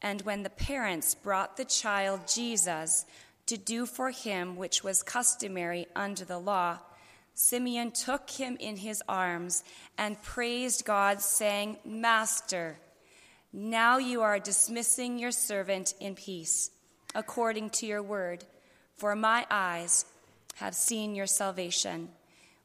And 0.00 0.22
when 0.22 0.42
the 0.42 0.50
parents 0.50 1.14
brought 1.14 1.56
the 1.56 1.64
child 1.64 2.20
Jesus 2.32 3.04
to 3.46 3.56
do 3.56 3.86
for 3.86 4.10
him 4.10 4.56
which 4.56 4.84
was 4.84 5.02
customary 5.02 5.86
under 5.96 6.24
the 6.24 6.38
law, 6.38 6.78
Simeon 7.40 7.92
took 7.92 8.30
him 8.30 8.56
in 8.58 8.78
his 8.78 9.00
arms 9.08 9.62
and 9.96 10.20
praised 10.22 10.84
God, 10.84 11.22
saying, 11.22 11.76
Master, 11.84 12.80
now 13.52 13.96
you 13.98 14.22
are 14.22 14.40
dismissing 14.40 15.20
your 15.20 15.30
servant 15.30 15.94
in 16.00 16.16
peace, 16.16 16.72
according 17.14 17.70
to 17.70 17.86
your 17.86 18.02
word, 18.02 18.44
for 18.96 19.14
my 19.14 19.46
eyes 19.52 20.04
have 20.56 20.74
seen 20.74 21.14
your 21.14 21.28
salvation, 21.28 22.08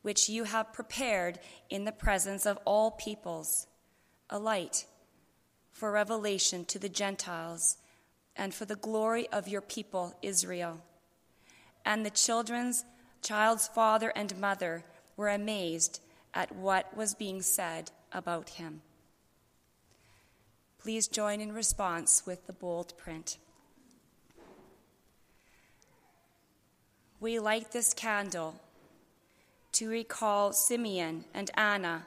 which 0.01 0.27
you 0.27 0.45
have 0.45 0.73
prepared 0.73 1.37
in 1.69 1.85
the 1.85 1.91
presence 1.91 2.47
of 2.47 2.57
all 2.65 2.89
peoples, 2.89 3.67
a 4.31 4.39
light 4.39 4.87
for 5.71 5.91
revelation 5.91 6.65
to 6.65 6.79
the 6.79 6.89
Gentiles 6.89 7.77
and 8.35 8.55
for 8.55 8.65
the 8.65 8.75
glory 8.75 9.27
of 9.29 9.47
your 9.47 9.61
people, 9.61 10.17
Israel. 10.23 10.81
And 11.85 12.03
the 12.03 12.09
children's 12.09 12.85
child's 13.23 13.67
father 13.67 14.11
and 14.15 14.37
mother 14.39 14.83
were 15.17 15.29
amazed 15.29 16.01
at 16.33 16.55
what 16.55 16.95
was 16.95 17.15
being 17.15 17.41
said 17.41 17.91
about 18.11 18.49
him. 18.49 18.81
Please 20.79 21.07
join 21.07 21.39
in 21.39 21.53
response 21.53 22.23
with 22.25 22.45
the 22.45 22.53
bold 22.53 22.97
print. 22.97 23.37
We 27.19 27.39
light 27.39 27.71
this 27.71 27.93
candle 27.93 28.59
to 29.73 29.89
recall 29.89 30.51
Simeon 30.51 31.23
and 31.33 31.49
Anna 31.55 32.03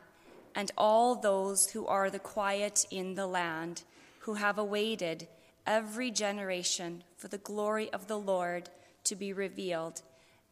and 0.54 0.70
all 0.76 1.14
those 1.14 1.70
who 1.70 1.86
are 1.86 2.10
the 2.10 2.18
quiet 2.18 2.84
in 2.90 3.14
the 3.14 3.26
land, 3.26 3.82
who 4.20 4.34
have 4.34 4.58
awaited 4.58 5.26
every 5.66 6.10
generation 6.10 7.02
for 7.16 7.28
the 7.28 7.38
glory 7.38 7.90
of 7.92 8.08
the 8.08 8.18
Lord 8.18 8.68
to 9.04 9.16
be 9.16 9.32
revealed, 9.32 10.02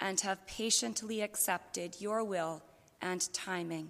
and 0.04 0.20
have 0.20 0.46
patiently 0.46 1.22
accepted 1.22 1.96
your 1.98 2.22
will 2.22 2.62
and 3.00 3.32
timing. 3.32 3.88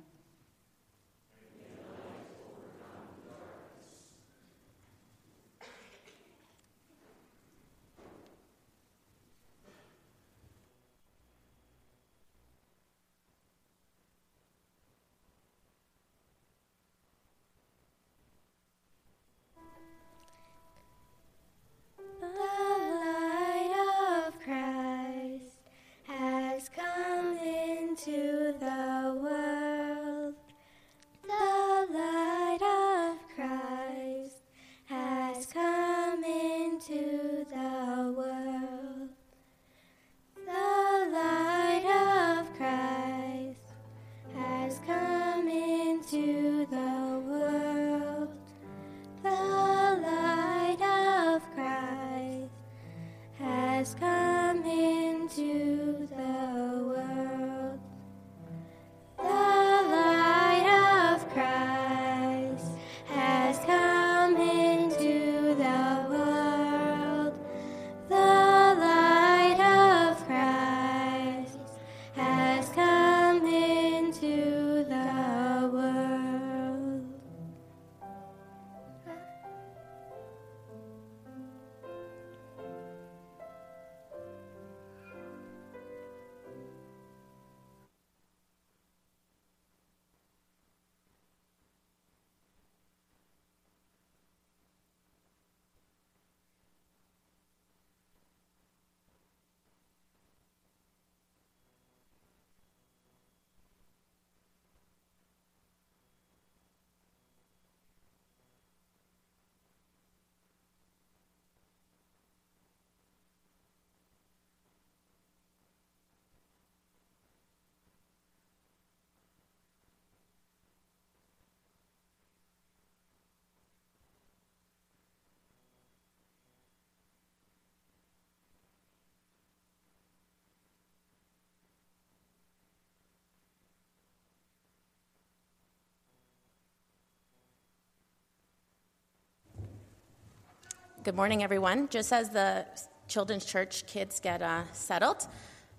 Good 141.05 141.17
morning, 141.17 141.43
everyone. 141.43 141.91
Just 141.91 142.15
as 142.15 142.31
the 142.31 142.65
Children's 143.09 143.45
Church 143.45 143.87
kids 143.87 144.21
get 144.21 144.41
uh, 144.41 144.63
settled, 144.73 145.27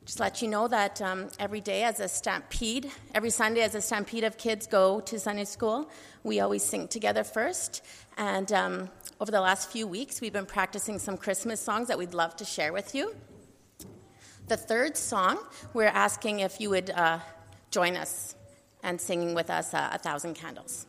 just 0.05 0.19
let 0.19 0.43
you 0.43 0.47
know 0.47 0.67
that 0.67 1.01
um, 1.01 1.29
every 1.39 1.61
day 1.61 1.81
as 1.81 1.99
a 1.99 2.07
stampede, 2.07 2.91
every 3.15 3.31
Sunday 3.31 3.61
as 3.61 3.73
a 3.73 3.81
stampede 3.81 4.23
of 4.23 4.37
kids 4.37 4.67
go 4.67 4.99
to 4.99 5.19
Sunday 5.19 5.45
school, 5.45 5.89
we 6.23 6.41
always 6.41 6.63
sing 6.63 6.87
together 6.87 7.23
first. 7.23 7.83
And 8.19 8.51
um, 8.51 8.89
over 9.19 9.31
the 9.31 9.41
last 9.41 9.71
few 9.71 9.87
weeks, 9.87 10.21
we've 10.21 10.31
been 10.31 10.45
practicing 10.45 10.99
some 10.99 11.17
Christmas 11.17 11.59
songs 11.59 11.87
that 11.87 11.97
we'd 11.97 12.13
love 12.13 12.35
to 12.35 12.45
share 12.45 12.71
with 12.71 12.93
you. 12.93 13.15
The 14.47 14.57
third 14.57 14.95
song, 14.95 15.39
we're 15.73 15.85
asking 15.85 16.41
if 16.41 16.61
you 16.61 16.69
would 16.69 16.91
uh, 16.91 17.17
join 17.71 17.95
us 17.95 18.35
and 18.83 19.01
singing 19.01 19.33
with 19.33 19.49
us 19.49 19.73
uh, 19.73 19.89
A 19.91 19.97
Thousand 19.97 20.35
Candles. 20.35 20.85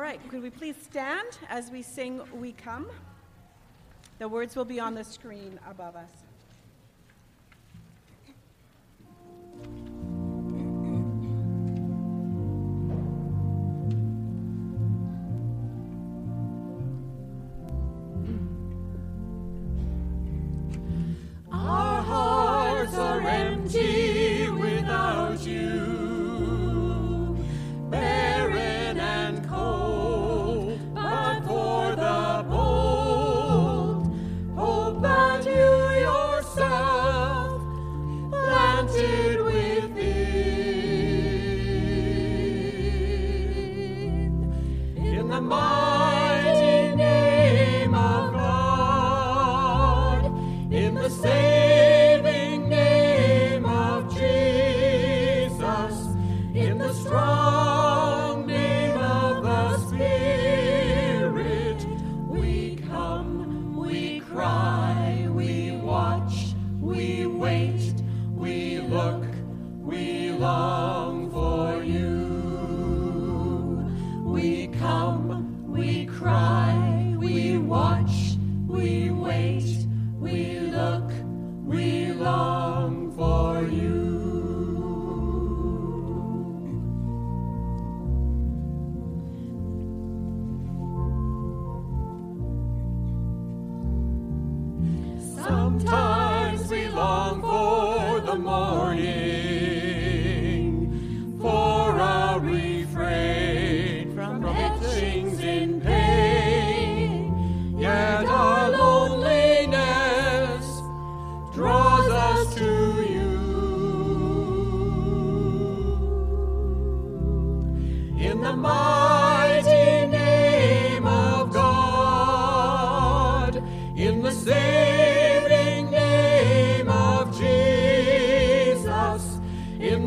Right, 0.00 0.20
could 0.30 0.42
we 0.42 0.50
please 0.50 0.76
stand 0.82 1.28
as 1.48 1.70
we 1.70 1.82
sing 1.82 2.22
We 2.32 2.52
Come? 2.52 2.86
The 4.18 4.28
words 4.28 4.56
will 4.56 4.64
be 4.64 4.80
on 4.80 4.94
the 4.94 5.04
screen 5.04 5.58
above 5.68 5.96
us. 5.96 6.10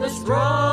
The 0.06 0.12
strong 0.12 0.65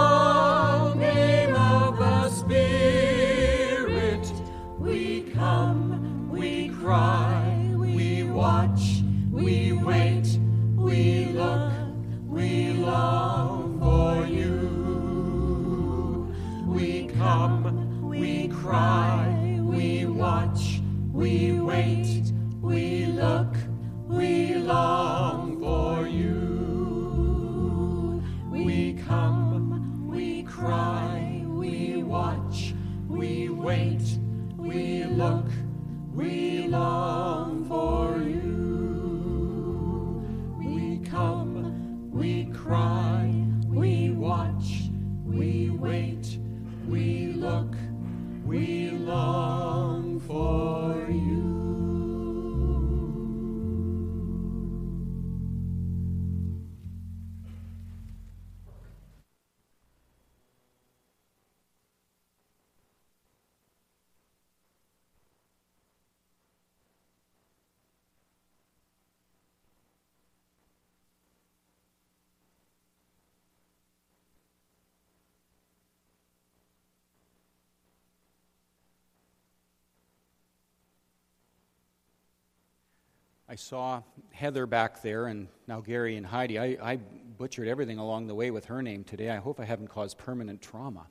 I 83.52 83.56
saw 83.56 84.00
Heather 84.30 84.64
back 84.64 85.02
there, 85.02 85.26
and 85.26 85.46
now 85.68 85.82
Gary 85.82 86.16
and 86.16 86.24
Heidi. 86.24 86.58
I, 86.58 86.78
I 86.82 86.96
butchered 87.36 87.68
everything 87.68 87.98
along 87.98 88.26
the 88.26 88.34
way 88.34 88.50
with 88.50 88.64
her 88.64 88.80
name 88.80 89.04
today. 89.04 89.28
I 89.28 89.36
hope 89.36 89.60
I 89.60 89.66
haven't 89.66 89.88
caused 89.88 90.16
permanent 90.16 90.62
trauma. 90.62 91.06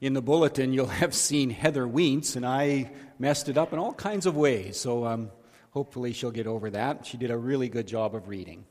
In 0.00 0.14
the 0.14 0.22
bulletin, 0.22 0.72
you'll 0.72 0.86
have 0.86 1.12
seen 1.12 1.50
Heather 1.50 1.88
Weentz, 1.88 2.36
and 2.36 2.46
I 2.46 2.92
messed 3.18 3.48
it 3.48 3.58
up 3.58 3.72
in 3.72 3.80
all 3.80 3.92
kinds 3.92 4.26
of 4.26 4.36
ways. 4.36 4.78
So 4.78 5.04
um, 5.04 5.32
hopefully 5.72 6.12
she'll 6.12 6.30
get 6.30 6.46
over 6.46 6.70
that. 6.70 7.04
She 7.04 7.16
did 7.16 7.32
a 7.32 7.36
really 7.36 7.68
good 7.68 7.88
job 7.88 8.14
of 8.14 8.28
reading. 8.28 8.64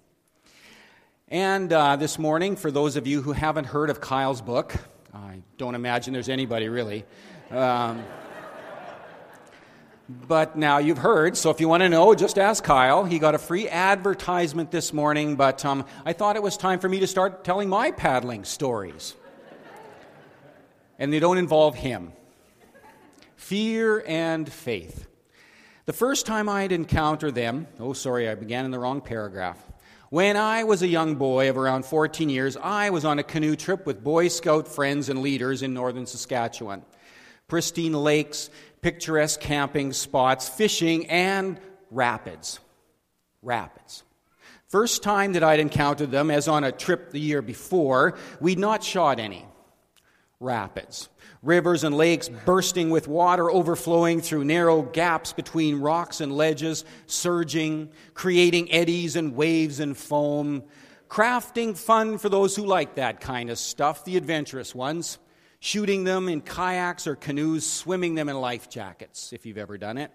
And 1.28 1.74
uh, 1.74 1.98
this 1.98 2.18
morning, 2.18 2.56
for 2.56 2.72
those 2.72 2.96
of 2.96 3.06
you 3.06 3.22
who 3.22 3.34
haven't 3.34 3.66
heard 3.66 3.90
of 3.90 4.00
Kyle's 4.00 4.42
book, 4.42 4.74
I 5.14 5.42
don't 5.58 5.76
imagine 5.76 6.14
there's 6.14 6.30
anybody 6.30 6.70
really. 6.70 7.04
Um, 7.52 8.06
but 10.10 10.56
now 10.56 10.80
you've 10.80 10.98
heard, 10.98 11.38
so 11.38 11.52
if 11.52 11.62
you 11.62 11.68
want 11.68 11.84
to 11.84 11.90
know, 11.90 12.16
just 12.16 12.40
ask 12.40 12.64
Kyle. 12.64 13.06
He 13.06 13.20
got 13.20 13.36
a 13.36 13.38
free 13.38 13.70
advertisement 13.70 14.72
this 14.72 14.92
morning, 14.92 15.36
but 15.36 15.64
um, 15.64 15.86
I 16.04 16.14
thought 16.14 16.36
it 16.36 16.42
was 16.42 16.58
time 16.58 16.80
for 16.80 16.90
me 16.90 17.02
to 17.02 17.08
start 17.08 17.44
telling 17.44 17.70
my 17.70 17.92
paddling 17.92 18.44
stories. 18.44 19.14
and 20.98 21.14
they 21.14 21.20
don't 21.20 21.38
involve 21.38 21.76
him. 21.76 22.12
Fear 23.36 24.04
and 24.08 24.52
faith. 24.52 25.08
The 25.86 25.94
first 25.94 26.26
time 26.26 26.50
I'd 26.50 26.72
encounter 26.72 27.30
them, 27.30 27.68
oh, 27.80 27.94
sorry, 27.94 28.28
I 28.28 28.34
began 28.34 28.66
in 28.66 28.72
the 28.72 28.80
wrong 28.80 29.02
paragraph. 29.02 29.64
When 30.10 30.38
I 30.38 30.64
was 30.64 30.82
a 30.82 30.88
young 30.88 31.16
boy 31.16 31.52
of 31.52 31.58
around 31.58 31.86
14 31.86 32.30
years, 32.30 32.58
I 32.58 32.90
was 32.90 33.06
on 33.06 33.20
a 33.20 33.24
canoe 33.24 33.56
trip 33.56 33.86
with 33.86 34.04
Boy 34.04 34.30
Scout 34.30 34.68
friends 34.68 35.10
and 35.10 35.22
leaders 35.22 35.62
in 35.62 35.76
northern 35.76 36.08
Saskatchewan. 36.08 36.84
Pristine 37.50 37.94
lakes, 37.94 38.50
picturesque 38.82 39.42
camping 39.42 39.92
spots, 39.92 40.48
fishing, 40.48 41.08
and 41.08 41.60
rapids. 41.92 42.60
Rapids. 43.42 44.04
First 44.68 45.02
time 45.02 45.34
that 45.34 45.44
I'd 45.44 45.60
encountered 45.60 46.12
them, 46.12 46.30
as 46.30 46.48
on 46.48 46.64
a 46.64 46.72
trip 46.72 47.12
the 47.12 47.20
year 47.20 47.42
before, 47.42 48.18
we'd 48.40 48.60
not 48.60 48.84
shot 48.84 49.20
any. 49.20 49.46
Rapids. 50.40 51.10
Rivers 51.42 51.84
and 51.84 51.96
lakes 51.96 52.30
bursting 52.30 52.90
with 52.90 53.08
water 53.08 53.50
overflowing 53.50 54.22
through 54.22 54.44
narrow 54.44 54.84
gaps 54.84 55.34
between 55.34 55.80
rocks 55.80 56.22
and 56.22 56.32
ledges, 56.36 56.86
surging, 57.08 57.90
creating 58.14 58.72
eddies 58.72 59.16
and 59.16 59.36
waves 59.36 59.80
and 59.80 59.98
foam. 59.98 60.64
Crafting 61.10 61.76
fun 61.76 62.20
for 62.20 62.30
those 62.30 62.56
who 62.56 62.66
like 62.66 62.96
that 62.96 63.22
kind 63.22 63.50
of 63.50 63.58
stuff, 63.58 64.06
the 64.06 64.18
adventurous 64.18 64.76
ones. 64.76 65.18
Shooting 65.60 66.04
them 66.04 66.30
in 66.30 66.42
kayaks 66.42 67.08
or 67.08 67.16
canoes, 67.16 67.66
swimming 67.66 68.16
them 68.16 68.30
in 68.30 68.40
life 68.40 68.70
jackets, 68.70 69.34
if 69.34 69.46
you've 69.46 69.58
ever 69.58 69.78
done 69.78 69.98
it. 69.98 70.12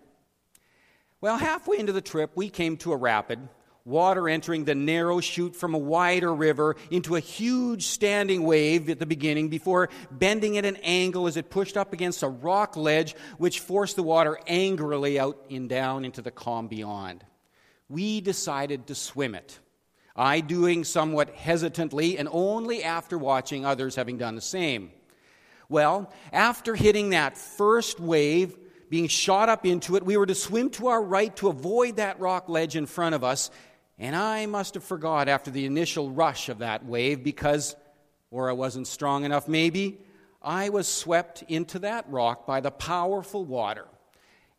Well, 1.20 1.38
halfway 1.38 1.78
into 1.78 1.92
the 1.92 2.00
trip, 2.00 2.32
we 2.34 2.50
came 2.50 2.76
to 2.78 2.92
a 2.92 2.96
rapid, 2.96 3.48
water 3.84 4.28
entering 4.28 4.64
the 4.64 4.74
narrow 4.74 5.20
chute 5.20 5.54
from 5.54 5.74
a 5.74 5.78
wider 5.78 6.34
river 6.34 6.76
into 6.90 7.16
a 7.16 7.20
huge 7.20 7.86
standing 7.86 8.44
wave 8.44 8.88
at 8.88 8.98
the 8.98 9.06
beginning 9.06 9.48
before 9.48 9.90
bending 10.10 10.56
at 10.56 10.64
an 10.64 10.76
angle 10.76 11.26
as 11.26 11.36
it 11.36 11.50
pushed 11.50 11.76
up 11.76 11.92
against 11.92 12.22
a 12.22 12.28
rock 12.28 12.76
ledge 12.76 13.14
which 13.38 13.60
forced 13.60 13.96
the 13.96 14.02
water 14.02 14.38
angrily 14.46 15.18
out 15.18 15.38
and 15.50 15.68
down 15.68 16.04
into 16.04 16.22
the 16.22 16.30
calm 16.30 16.68
beyond. 16.68 17.24
We 17.88 18.20
decided 18.22 18.86
to 18.86 18.94
swim 18.94 19.34
it. 19.34 19.58
I 20.16 20.40
doing 20.40 20.84
somewhat 20.84 21.30
hesitantly 21.30 22.18
and 22.18 22.28
only 22.30 22.84
after 22.84 23.18
watching 23.18 23.66
others 23.66 23.96
having 23.96 24.16
done 24.16 24.34
the 24.34 24.40
same. 24.40 24.92
Well, 25.68 26.12
after 26.32 26.74
hitting 26.74 27.10
that 27.10 27.36
first 27.36 28.00
wave, 28.00 28.56
being 28.90 29.08
shot 29.08 29.48
up 29.48 29.66
into 29.66 29.96
it, 29.96 30.04
we 30.04 30.16
were 30.16 30.26
to 30.26 30.34
swim 30.34 30.70
to 30.70 30.88
our 30.88 31.02
right 31.02 31.34
to 31.36 31.48
avoid 31.48 31.96
that 31.96 32.20
rock 32.20 32.48
ledge 32.48 32.76
in 32.76 32.86
front 32.86 33.14
of 33.14 33.24
us. 33.24 33.50
And 33.98 34.14
I 34.14 34.46
must 34.46 34.74
have 34.74 34.84
forgot 34.84 35.28
after 35.28 35.50
the 35.50 35.66
initial 35.66 36.10
rush 36.10 36.48
of 36.48 36.58
that 36.58 36.84
wave 36.84 37.24
because, 37.24 37.76
or 38.30 38.50
I 38.50 38.52
wasn't 38.52 38.86
strong 38.86 39.24
enough 39.24 39.48
maybe, 39.48 39.98
I 40.42 40.68
was 40.68 40.86
swept 40.86 41.42
into 41.48 41.78
that 41.80 42.08
rock 42.08 42.46
by 42.46 42.60
the 42.60 42.70
powerful 42.70 43.44
water, 43.44 43.86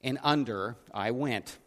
and 0.03 0.17
under 0.23 0.77
I 0.93 1.11
went. 1.11 1.57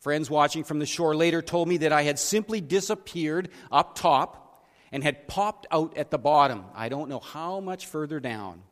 Friends 0.00 0.28
watching 0.28 0.64
from 0.64 0.78
the 0.78 0.86
shore 0.86 1.16
later 1.16 1.40
told 1.40 1.66
me 1.66 1.78
that 1.78 1.92
I 1.92 2.02
had 2.02 2.18
simply 2.18 2.60
disappeared 2.60 3.48
up 3.72 3.96
top 3.96 4.45
and 4.92 5.02
had 5.02 5.28
popped 5.28 5.66
out 5.70 5.96
at 5.96 6.10
the 6.10 6.18
bottom. 6.18 6.64
I 6.74 6.88
don't 6.88 7.08
know 7.08 7.20
how 7.20 7.60
much 7.60 7.86
further 7.86 8.20
down. 8.20 8.62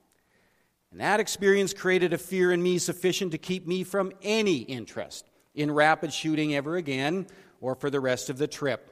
And 0.90 1.00
that 1.00 1.20
experience 1.20 1.74
created 1.74 2.12
a 2.12 2.18
fear 2.18 2.52
in 2.52 2.62
me 2.62 2.78
sufficient 2.78 3.32
to 3.32 3.38
keep 3.38 3.66
me 3.66 3.82
from 3.82 4.12
any 4.22 4.58
interest 4.58 5.28
in 5.54 5.70
rapid 5.70 6.12
shooting 6.12 6.54
ever 6.54 6.76
again 6.76 7.26
or 7.60 7.74
for 7.74 7.90
the 7.90 8.00
rest 8.00 8.30
of 8.30 8.38
the 8.38 8.46
trip. 8.46 8.90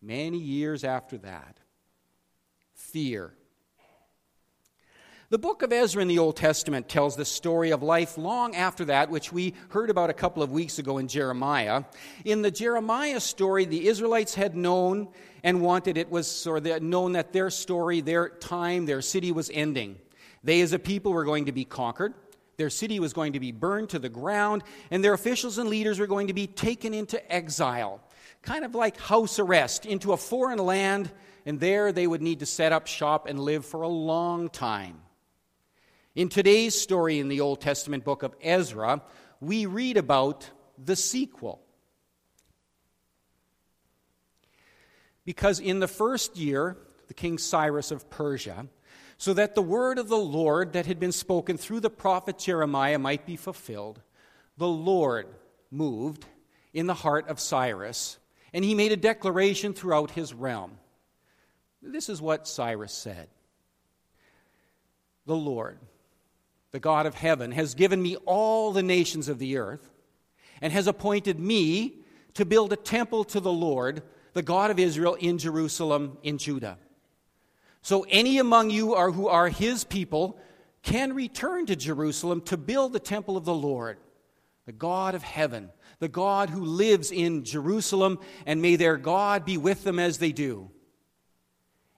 Many 0.00 0.38
years 0.38 0.84
after 0.84 1.18
that. 1.18 1.58
Fear. 2.74 3.32
The 5.30 5.38
book 5.38 5.62
of 5.62 5.72
Ezra 5.72 6.02
in 6.02 6.06
the 6.06 6.18
Old 6.18 6.36
Testament 6.36 6.88
tells 6.88 7.16
the 7.16 7.24
story 7.24 7.70
of 7.70 7.82
life 7.82 8.16
long 8.16 8.54
after 8.54 8.84
that, 8.84 9.10
which 9.10 9.32
we 9.32 9.54
heard 9.70 9.90
about 9.90 10.10
a 10.10 10.14
couple 10.14 10.42
of 10.42 10.52
weeks 10.52 10.78
ago 10.78 10.98
in 10.98 11.08
Jeremiah. 11.08 11.84
In 12.24 12.42
the 12.42 12.50
Jeremiah 12.50 13.18
story, 13.18 13.64
the 13.64 13.88
Israelites 13.88 14.34
had 14.34 14.54
known 14.54 15.08
and 15.44 15.60
wanted 15.60 15.98
it 15.98 16.10
was, 16.10 16.46
or 16.46 16.58
they 16.58 16.80
known 16.80 17.12
that 17.12 17.32
their 17.32 17.50
story, 17.50 18.00
their 18.00 18.30
time, 18.30 18.86
their 18.86 19.02
city 19.02 19.30
was 19.30 19.50
ending. 19.52 19.98
They, 20.42 20.62
as 20.62 20.72
a 20.72 20.78
people, 20.78 21.12
were 21.12 21.24
going 21.24 21.44
to 21.44 21.52
be 21.52 21.66
conquered. 21.66 22.14
Their 22.56 22.70
city 22.70 22.98
was 22.98 23.12
going 23.12 23.34
to 23.34 23.40
be 23.40 23.52
burned 23.52 23.90
to 23.90 23.98
the 23.98 24.08
ground, 24.08 24.62
and 24.90 25.04
their 25.04 25.12
officials 25.12 25.58
and 25.58 25.68
leaders 25.68 25.98
were 25.98 26.06
going 26.06 26.28
to 26.28 26.32
be 26.32 26.46
taken 26.46 26.94
into 26.94 27.32
exile, 27.32 28.00
kind 28.42 28.64
of 28.64 28.74
like 28.74 28.98
house 28.98 29.38
arrest, 29.38 29.84
into 29.84 30.12
a 30.12 30.16
foreign 30.16 30.58
land, 30.58 31.10
and 31.44 31.60
there 31.60 31.92
they 31.92 32.06
would 32.06 32.22
need 32.22 32.38
to 32.40 32.46
set 32.46 32.72
up 32.72 32.86
shop 32.86 33.26
and 33.26 33.38
live 33.38 33.66
for 33.66 33.82
a 33.82 33.88
long 33.88 34.48
time. 34.48 35.00
In 36.14 36.28
today's 36.30 36.80
story 36.80 37.18
in 37.18 37.28
the 37.28 37.40
Old 37.40 37.60
Testament 37.60 38.04
book 38.04 38.22
of 38.22 38.34
Ezra, 38.40 39.02
we 39.40 39.66
read 39.66 39.98
about 39.98 40.48
the 40.82 40.96
sequel. 40.96 41.63
Because 45.24 45.60
in 45.60 45.80
the 45.80 45.88
first 45.88 46.36
year, 46.36 46.76
the 47.08 47.14
king 47.14 47.38
Cyrus 47.38 47.90
of 47.90 48.10
Persia, 48.10 48.66
so 49.16 49.32
that 49.34 49.54
the 49.54 49.62
word 49.62 49.98
of 49.98 50.08
the 50.08 50.16
Lord 50.16 50.72
that 50.72 50.86
had 50.86 51.00
been 51.00 51.12
spoken 51.12 51.56
through 51.56 51.80
the 51.80 51.90
prophet 51.90 52.38
Jeremiah 52.38 52.98
might 52.98 53.24
be 53.26 53.36
fulfilled, 53.36 54.00
the 54.56 54.68
Lord 54.68 55.26
moved 55.70 56.26
in 56.72 56.86
the 56.86 56.94
heart 56.94 57.28
of 57.28 57.40
Cyrus, 57.40 58.18
and 58.52 58.64
he 58.64 58.74
made 58.74 58.92
a 58.92 58.96
declaration 58.96 59.72
throughout 59.72 60.10
his 60.10 60.34
realm. 60.34 60.78
This 61.82 62.08
is 62.08 62.20
what 62.20 62.48
Cyrus 62.48 62.92
said 62.92 63.28
The 65.26 65.36
Lord, 65.36 65.78
the 66.70 66.80
God 66.80 67.06
of 67.06 67.14
heaven, 67.14 67.52
has 67.52 67.74
given 67.74 68.02
me 68.02 68.16
all 68.26 68.72
the 68.72 68.82
nations 68.82 69.28
of 69.28 69.38
the 69.38 69.56
earth, 69.58 69.90
and 70.60 70.72
has 70.72 70.86
appointed 70.86 71.38
me 71.38 72.00
to 72.34 72.44
build 72.44 72.72
a 72.72 72.76
temple 72.76 73.24
to 73.24 73.40
the 73.40 73.52
Lord, 73.52 74.02
the 74.34 74.42
God 74.42 74.70
of 74.70 74.78
Israel, 74.78 75.14
in 75.14 75.38
Jerusalem, 75.38 76.18
in 76.22 76.38
Judah. 76.38 76.76
So 77.82 78.06
any 78.08 78.38
among 78.38 78.70
you 78.70 78.94
are, 78.94 79.10
who 79.10 79.28
are 79.28 79.48
his 79.48 79.84
people 79.84 80.38
can 80.82 81.14
return 81.14 81.66
to 81.66 81.76
Jerusalem 81.76 82.42
to 82.42 82.56
build 82.56 82.92
the 82.92 83.00
temple 83.00 83.36
of 83.36 83.44
the 83.44 83.54
Lord, 83.54 83.98
the 84.66 84.72
God 84.72 85.14
of 85.14 85.22
heaven, 85.22 85.70
the 85.98 86.08
God 86.08 86.50
who 86.50 86.64
lives 86.64 87.10
in 87.10 87.44
Jerusalem, 87.44 88.18
and 88.44 88.60
may 88.60 88.76
their 88.76 88.96
God 88.96 89.44
be 89.44 89.56
with 89.56 89.84
them 89.84 89.98
as 89.98 90.18
they 90.18 90.32
do. 90.32 90.70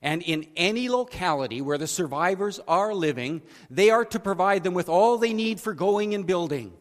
And 0.03 0.23
in 0.23 0.47
any 0.57 0.89
locality 0.89 1.61
where 1.61 1.79
the 1.79 1.87
survivors 1.87 2.61
are 2.69 2.95
living, 2.95 3.43
they 3.71 3.91
are 3.91 4.05
to 4.05 4.21
provide 4.21 4.63
them 4.63 4.75
with 4.75 4.89
all 4.89 5.19
they 5.19 5.33
need 5.33 5.61
for 5.61 5.75
going 5.75 6.15
and 6.15 6.27
building. 6.27 6.73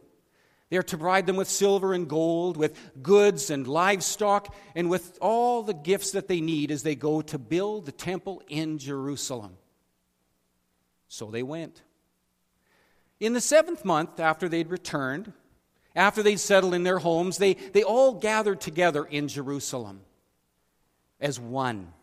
They 0.69 0.77
are 0.77 0.83
to 0.83 0.97
provide 0.97 1.27
them 1.27 1.35
with 1.35 1.47
silver 1.47 1.93
and 1.93 2.07
gold, 2.07 2.57
with 2.57 2.77
goods 3.01 3.49
and 3.49 3.67
livestock, 3.67 4.53
and 4.75 4.89
with 4.89 5.17
all 5.21 5.61
the 5.61 5.73
gifts 5.73 6.11
that 6.11 6.27
they 6.27 6.41
need 6.41 6.71
as 6.71 6.83
they 6.83 6.95
go 6.95 7.21
to 7.21 7.37
build 7.37 7.85
the 7.85 7.91
temple 7.91 8.41
in 8.47 8.77
Jerusalem. 8.79 9.57
So 11.07 11.29
they 11.29 11.43
went. 11.43 11.83
In 13.19 13.33
the 13.33 13.41
seventh 13.41 13.85
month 13.85 14.19
after 14.19 14.49
they'd 14.49 14.69
returned, 14.69 15.31
after 15.95 16.21
they'd 16.21 16.39
settled 16.39 16.73
in 16.73 16.83
their 16.83 16.99
homes, 16.99 17.37
they, 17.37 17.53
they 17.53 17.83
all 17.83 18.13
gathered 18.13 18.59
together 18.59 19.05
in 19.05 19.27
Jerusalem 19.27 20.01
as 21.19 21.39
one. 21.39 21.93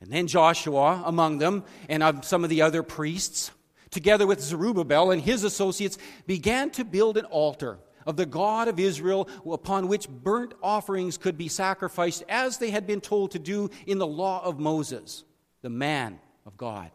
And 0.00 0.10
then 0.10 0.26
Joshua 0.26 1.02
among 1.06 1.38
them, 1.38 1.64
and 1.88 2.24
some 2.24 2.42
of 2.44 2.50
the 2.50 2.62
other 2.62 2.82
priests, 2.82 3.50
together 3.90 4.26
with 4.26 4.40
Zerubbabel 4.40 5.10
and 5.10 5.22
his 5.22 5.44
associates, 5.44 5.98
began 6.26 6.70
to 6.70 6.84
build 6.84 7.16
an 7.16 7.24
altar 7.26 7.78
of 8.06 8.16
the 8.16 8.26
God 8.26 8.68
of 8.68 8.78
Israel 8.80 9.28
upon 9.50 9.88
which 9.88 10.08
burnt 10.08 10.54
offerings 10.62 11.18
could 11.18 11.36
be 11.36 11.48
sacrificed 11.48 12.24
as 12.28 12.58
they 12.58 12.70
had 12.70 12.86
been 12.86 13.00
told 13.00 13.32
to 13.32 13.38
do 13.38 13.70
in 13.86 13.98
the 13.98 14.06
law 14.06 14.42
of 14.44 14.58
Moses, 14.58 15.24
the 15.62 15.70
man 15.70 16.18
of 16.46 16.56
God. 16.56 16.90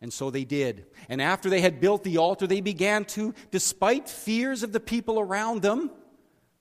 And 0.00 0.12
so 0.12 0.30
they 0.30 0.44
did. 0.44 0.86
And 1.08 1.22
after 1.22 1.48
they 1.48 1.60
had 1.60 1.80
built 1.80 2.02
the 2.02 2.18
altar, 2.18 2.46
they 2.46 2.60
began 2.60 3.04
to, 3.06 3.34
despite 3.52 4.08
fears 4.08 4.64
of 4.64 4.72
the 4.72 4.80
people 4.80 5.20
around 5.20 5.62
them, 5.62 5.90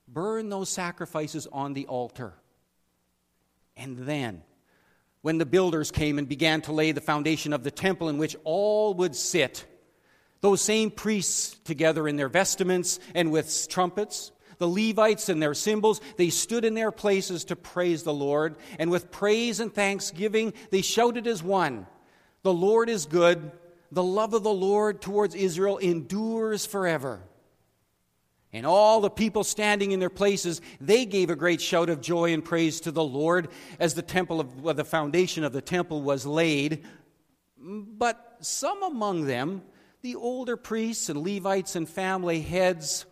burn 0.07 0.49
those 0.49 0.70
sacrifices 0.70 1.47
on 1.51 1.74
the 1.74 1.88
altar. 1.88 2.34
And 3.76 3.97
then 3.97 4.43
when 5.22 5.38
the 5.38 5.45
builders 5.45 5.91
came 5.91 6.17
and 6.17 6.28
began 6.28 6.61
to 6.61 6.72
lay 6.72 6.91
the 6.91 7.01
foundation 7.01 7.53
of 7.53 7.63
the 7.63 7.72
temple 7.72 8.09
in 8.09 8.17
which 8.17 8.36
all 8.43 8.93
would 8.95 9.15
sit. 9.15 9.65
Those 10.41 10.61
same 10.61 10.89
priests, 10.89 11.57
together 11.63 12.07
in 12.07 12.15
their 12.15 12.30
vestments 12.30 12.99
and 13.13 13.32
with 13.32 13.67
trumpets, 13.69 14.32
the 14.57 14.67
Levites 14.67 15.30
and 15.30 15.41
their 15.41 15.53
cymbals, 15.53 16.01
they 16.17 16.30
stood 16.30 16.65
in 16.65 16.74
their 16.74 16.91
places 16.91 17.45
to 17.45 17.55
praise 17.55 18.03
the 18.03 18.13
Lord, 18.13 18.57
and 18.78 18.91
with 18.91 19.11
praise 19.11 19.59
and 19.59 19.74
thanksgiving, 19.74 20.53
they 20.69 20.82
shouted 20.82 21.26
as 21.28 21.41
one 21.41 21.88
The 22.43 22.53
Lord 22.53 22.89
is 22.89 23.05
good, 23.05 23.51
the 23.91 24.03
love 24.03 24.34
of 24.34 24.43
the 24.43 24.53
Lord 24.53 25.01
towards 25.01 25.36
Israel 25.36 25.78
endures 25.78 26.65
forever. 26.65 27.22
And 28.54 28.66
all 28.66 28.99
the 28.99 29.10
people 29.10 29.43
standing 29.43 29.91
in 29.91 29.99
their 29.99 30.10
places, 30.10 30.62
they 30.82 31.06
gave 31.06 31.30
a 31.30 31.36
great 31.36 31.62
shout 31.62 31.89
of 31.89 32.02
joy 32.02 32.34
and 32.34 32.43
praise 32.43 32.82
to 32.82 32.91
the 32.91 33.04
Lord 33.04 33.47
as 33.80 33.93
the 33.93 34.02
temple 34.02 34.41
of 34.41 34.62
well, 34.62 34.74
the 34.74 34.84
foundation 34.84 35.43
of 35.43 35.54
the 35.54 35.62
temple 35.62 36.02
was 36.02 36.26
laid. 36.26 36.86
But 37.58 38.38
some 38.41 38.84
among 38.84 39.26
them, 39.26 39.62
the 40.02 40.16
older 40.16 40.58
priests 40.58 41.10
and 41.10 41.24
Levites 41.24 41.76
and 41.76 41.88
family 41.88 42.41
heads, 42.41 43.06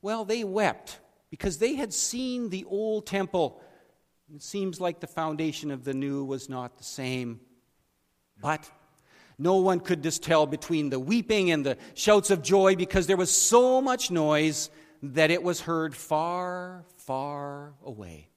well, 0.00 0.24
they 0.24 0.44
wept 0.44 1.00
because 1.30 1.58
they 1.58 1.74
had 1.74 1.92
seen 1.92 2.48
the 2.48 2.64
old 2.64 3.06
temple. 3.06 3.60
It 4.34 4.42
seems 4.42 4.80
like 4.80 5.00
the 5.00 5.06
foundation 5.06 5.70
of 5.70 5.84
the 5.84 5.94
new 5.94 6.24
was 6.24 6.48
not 6.48 6.78
the 6.78 6.84
same. 6.84 7.40
But 8.40 8.70
no 9.38 9.56
one 9.56 9.80
could 9.80 10.02
just 10.02 10.22
tell 10.22 10.46
between 10.46 10.90
the 10.90 11.00
weeping 11.00 11.50
and 11.50 11.66
the 11.66 11.76
shouts 11.94 12.30
of 12.30 12.42
joy 12.42 12.76
because 12.76 13.06
there 13.06 13.16
was 13.16 13.30
so 13.30 13.82
much 13.82 14.10
noise 14.10 14.70
that 15.02 15.30
it 15.30 15.42
was 15.42 15.62
heard 15.62 15.94
far, 15.94 16.84
far 16.96 17.74
away. 17.84 18.28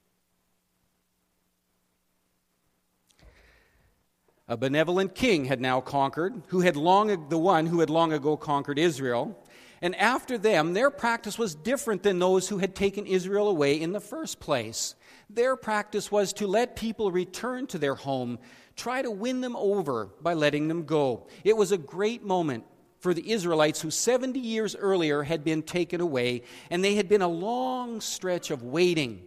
A 4.47 4.57
benevolent 4.57 5.16
king 5.16 5.45
had 5.45 5.62
now 5.62 5.80
conquered, 5.80 6.43
who 6.47 6.59
had 6.59 6.76
long 6.76 7.30
the 7.30 7.38
one 7.38 7.68
who 7.68 7.80
had 7.80 7.89
long 7.89 8.12
ago 8.12 8.36
conquered 8.36 8.78
Israel, 8.78 9.38
And 9.82 9.95
after 9.95 10.38
them, 10.38 10.74
their 10.74 10.91
practice 10.91 11.39
was 11.39 11.55
different 11.55 12.03
than 12.03 12.20
those 12.20 12.49
who 12.49 12.59
had 12.59 12.76
taken 12.76 13.07
Israel 13.07 13.47
away 13.47 13.80
in 13.80 13.93
the 13.93 13.99
first 13.99 14.39
place. 14.39 14.95
Their 15.30 15.55
practice 15.55 16.12
was 16.12 16.34
to 16.34 16.47
let 16.47 16.76
people 16.76 17.12
return 17.12 17.66
to 17.68 17.80
their 17.80 17.95
home, 17.95 18.38
try 18.76 19.01
to 19.01 19.09
win 19.09 19.41
them 19.41 19.55
over 19.55 20.09
by 20.22 20.34
letting 20.34 20.68
them 20.68 20.86
go. 20.86 21.28
It 21.43 21.57
was 21.57 21.72
a 21.72 21.78
great 21.78 22.24
moment 22.24 22.66
for 23.02 23.16
the 23.16 23.32
Israelites 23.32 23.82
who 23.82 23.89
70 23.89 24.39
years 24.39 24.76
earlier 24.76 25.24
had 25.24 25.43
been 25.43 25.64
taken 25.64 25.99
away, 26.02 26.43
and 26.70 26.84
they 26.84 26.95
had 26.95 27.10
been 27.10 27.24
a 27.24 27.28
long 27.28 27.99
stretch 27.99 28.52
of 28.52 28.62
waiting, 28.62 29.24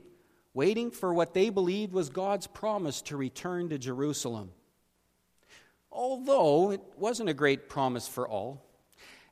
waiting 0.55 0.93
for 0.93 1.13
what 1.13 1.35
they 1.35 1.51
believed 1.51 1.93
was 1.93 2.09
God's 2.09 2.47
promise 2.47 3.03
to 3.03 3.17
return 3.17 3.69
to 3.71 3.79
Jerusalem. 3.79 4.53
Although 5.91 6.71
it 6.71 6.81
wasn't 6.97 7.29
a 7.29 7.35
great 7.35 7.69
promise 7.69 8.07
for 8.07 8.29
all. 8.29 8.65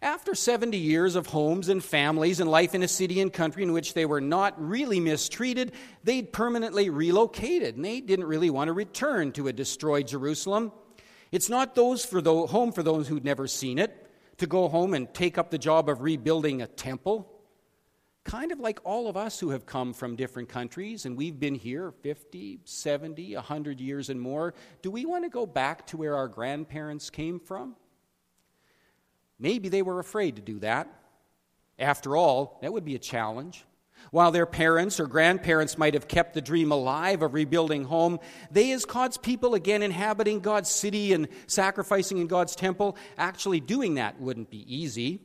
After 0.01 0.35
70 0.35 0.77
years 0.77 1.15
of 1.15 1.29
homes 1.29 1.69
and 1.69 1.83
families 1.83 2.41
and 2.41 2.51
life 2.51 2.75
in 2.75 2.83
a 2.83 2.89
city 2.89 3.21
and 3.21 3.33
country 3.33 3.63
in 3.63 3.73
which 3.73 3.95
they 3.95 4.05
were 4.05 4.21
not 4.21 4.61
really 4.61 4.99
mistreated, 4.99 5.71
they'd 6.03 6.33
permanently 6.33 6.91
relocated 6.91 7.77
and 7.77 7.85
they 7.85 8.01
didn't 8.01 8.27
really 8.27 8.51
want 8.51 8.67
to 8.67 8.73
return 8.73 9.31
to 9.33 9.47
a 9.47 9.53
destroyed 9.53 10.09
Jerusalem. 10.09 10.73
It's 11.31 11.49
not 11.49 11.77
those 11.77 12.05
for 12.05 12.21
the 12.21 12.49
home 12.49 12.73
for 12.73 12.83
those 12.83 13.07
who'd 13.07 13.25
never 13.25 13.47
seen 13.47 13.79
it 13.79 14.02
to 14.43 14.49
go 14.49 14.69
home 14.69 14.93
and 14.93 15.15
take 15.15 15.39
up 15.39 15.51
the 15.53 15.59
job 15.59 15.89
of 15.89 16.03
rebuilding 16.03 16.63
a 16.63 16.67
temple. 16.67 17.29
Kind 18.25 18.51
of 18.51 18.59
like 18.59 18.81
all 18.83 19.09
of 19.09 19.17
us 19.17 19.39
who 19.39 19.51
have 19.51 19.67
come 19.67 19.93
from 19.93 20.17
different 20.17 20.49
countries 20.49 21.07
and 21.07 21.17
we've 21.17 21.39
been 21.39 21.55
here 21.55 21.93
50, 22.03 22.59
70, 22.65 23.37
100 23.37 23.81
years 23.81 24.11
and 24.11 24.21
more. 24.21 24.53
Do 24.83 24.91
we 24.91 25.07
want 25.07 25.23
to 25.23 25.31
go 25.31 25.47
back 25.47 25.87
to 25.89 25.97
where 25.97 26.17
our 26.17 26.27
grandparents 26.27 27.09
came 27.09 27.39
from? 27.39 27.77
Maybe 29.39 29.69
they 29.69 29.83
were 29.83 30.01
afraid 30.01 30.35
to 30.35 30.43
do 30.43 30.59
that. 30.59 30.89
After 31.79 32.17
all, 32.17 32.59
that 32.63 32.73
would 32.73 32.85
be 32.85 32.97
a 32.97 33.01
challenge. 33.01 33.65
While 34.13 34.31
their 34.31 34.45
parents 34.45 35.01
or 35.01 35.07
grandparents 35.07 35.79
might 35.79 35.95
have 35.95 36.07
kept 36.07 36.35
the 36.35 36.43
dream 36.43 36.71
alive 36.71 37.23
of 37.23 37.33
rebuilding 37.33 37.85
home, 37.85 38.21
they, 38.51 38.71
as 38.73 38.85
God's 38.85 39.17
people, 39.17 39.55
again 39.55 39.83
inhabiting 39.83 40.41
God's 40.41 40.69
city 40.69 41.15
and 41.15 41.29
sacrificing 41.47 42.19
in 42.19 42.27
God's 42.27 42.55
temple, 42.55 42.99
actually 43.17 43.59
doing 43.59 43.95
that 43.95 44.21
wouldn't 44.21 44.51
be 44.51 44.67
easy. 44.73 45.23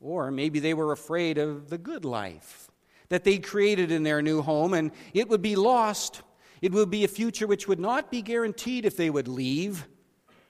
Or 0.00 0.30
maybe 0.30 0.58
they 0.58 0.72
were 0.72 0.90
afraid 0.90 1.36
of 1.36 1.68
the 1.68 1.76
good 1.76 2.06
life 2.06 2.70
that 3.10 3.24
they 3.24 3.36
created 3.36 3.92
in 3.92 4.04
their 4.04 4.22
new 4.22 4.40
home, 4.40 4.72
and 4.72 4.90
it 5.12 5.28
would 5.28 5.42
be 5.42 5.54
lost. 5.54 6.22
It 6.62 6.72
would 6.72 6.88
be 6.88 7.04
a 7.04 7.08
future 7.08 7.46
which 7.46 7.68
would 7.68 7.78
not 7.78 8.10
be 8.10 8.22
guaranteed 8.22 8.86
if 8.86 8.96
they 8.96 9.10
would 9.10 9.28
leave. 9.28 9.86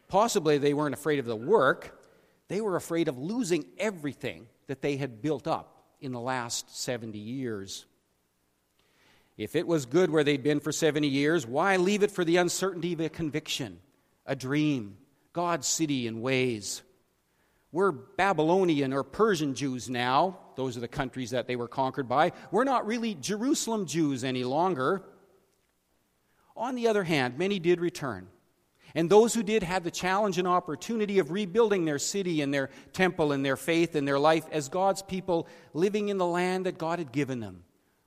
Possibly 0.07 0.59
they 0.59 0.75
weren't 0.75 0.95
afraid 0.95 1.19
of 1.19 1.27
the 1.27 1.35
work, 1.35 2.01
they 2.47 2.61
were 2.61 2.77
afraid 2.77 3.09
of 3.09 3.19
losing 3.19 3.65
everything 3.79 4.47
that 4.69 4.81
they 4.81 4.97
had 4.97 5.21
built 5.21 5.49
up 5.49 5.76
in 6.01 6.13
the 6.13 6.21
last 6.21 6.77
70 6.79 7.19
years. 7.19 7.87
If 9.37 9.55
it 9.55 9.67
was 9.67 9.87
good 9.87 10.11
where 10.11 10.25
they'd 10.25 10.43
been 10.43 10.61
for 10.61 10.73
70 10.73 11.09
years, 11.09 11.47
why 11.47 11.77
leave 11.77 12.03
it 12.03 12.11
for 12.11 12.25
the 12.25 12.37
uncertainty 12.37 12.95
of 12.95 13.01
a 13.01 13.09
conviction, 13.09 13.81
a 14.25 14.35
dream, 14.35 14.97
God's 15.33 15.67
city 15.67 16.07
and 16.07 16.23
ways? 16.23 16.83
We're 17.73 17.93
Babylonian 17.93 18.95
or 18.95 19.03
Persian 19.03 19.55
Jews 19.55 19.91
now. 19.91 20.39
Those 20.57 20.79
are 20.79 20.81
the 20.81 20.89
countries 20.89 21.31
that 21.33 21.47
they 21.47 21.57
were 21.57 21.69
conquered 21.69 22.09
by. 22.09 22.33
We're 22.51 22.65
not 22.65 22.87
really 22.87 23.15
Jerusalem 23.15 23.85
Jews 23.85 24.25
any 24.25 24.45
longer. 24.45 25.03
On 26.57 26.75
the 26.75 26.89
other 26.89 27.05
hand, 27.05 27.37
many 27.37 27.59
did 27.59 27.81
return. 27.81 28.29
And 28.95 29.11
those 29.11 29.35
who 29.35 29.43
did 29.43 29.63
had 29.63 29.85
the 29.85 29.91
challenge 29.91 30.39
and 30.39 30.49
opportunity 30.49 31.19
of 31.19 31.31
rebuilding 31.31 31.85
their 31.85 31.99
city 31.99 32.41
and 32.41 32.53
their 32.53 32.71
temple 32.93 33.33
and 33.33 33.45
their 33.45 33.57
faith 33.57 33.95
and 33.95 34.09
their 34.09 34.19
life 34.19 34.47
as 34.51 34.69
God's 34.69 35.03
people 35.03 35.47
living 35.75 36.09
in 36.09 36.19
the 36.19 36.27
land 36.27 36.67
that 36.67 36.79
God 36.79 36.99
had 36.99 37.13
given 37.13 37.41
them, 37.41 37.65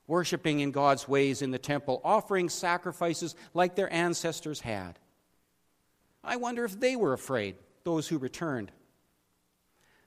worshiping 0.08 0.62
in 0.62 0.72
God's 0.72 1.08
ways 1.08 1.42
in 1.42 1.52
the 1.52 1.60
temple, 1.60 2.02
offering 2.04 2.50
sacrifices 2.50 3.36
like 3.54 3.76
their 3.76 3.92
ancestors 3.94 4.62
had. 4.62 4.98
I 6.24 6.38
wonder 6.38 6.66
if 6.66 6.80
they 6.80 6.96
were 6.96 7.14
afraid, 7.14 7.56
those 7.84 8.08
who 8.08 8.18
returned. 8.18 8.72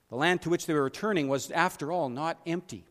The 0.09 0.15
land 0.15 0.41
to 0.43 0.49
which 0.49 0.65
they 0.65 0.73
were 0.73 0.83
returning 0.83 1.27
was, 1.27 1.49
after 1.49 1.91
all, 1.91 2.09
not 2.09 2.39
empty, 2.45 2.85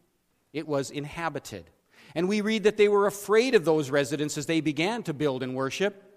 it 0.52 0.66
was 0.66 0.90
inhabited. 0.90 1.70
And 2.14 2.28
we 2.28 2.40
read 2.40 2.64
that 2.64 2.76
they 2.76 2.88
were 2.88 3.06
afraid 3.06 3.54
of 3.54 3.64
those 3.64 3.90
residents 3.90 4.36
as 4.36 4.46
they 4.46 4.60
began 4.60 5.02
to 5.04 5.14
build 5.14 5.42
and 5.42 5.54
worship. 5.54 6.11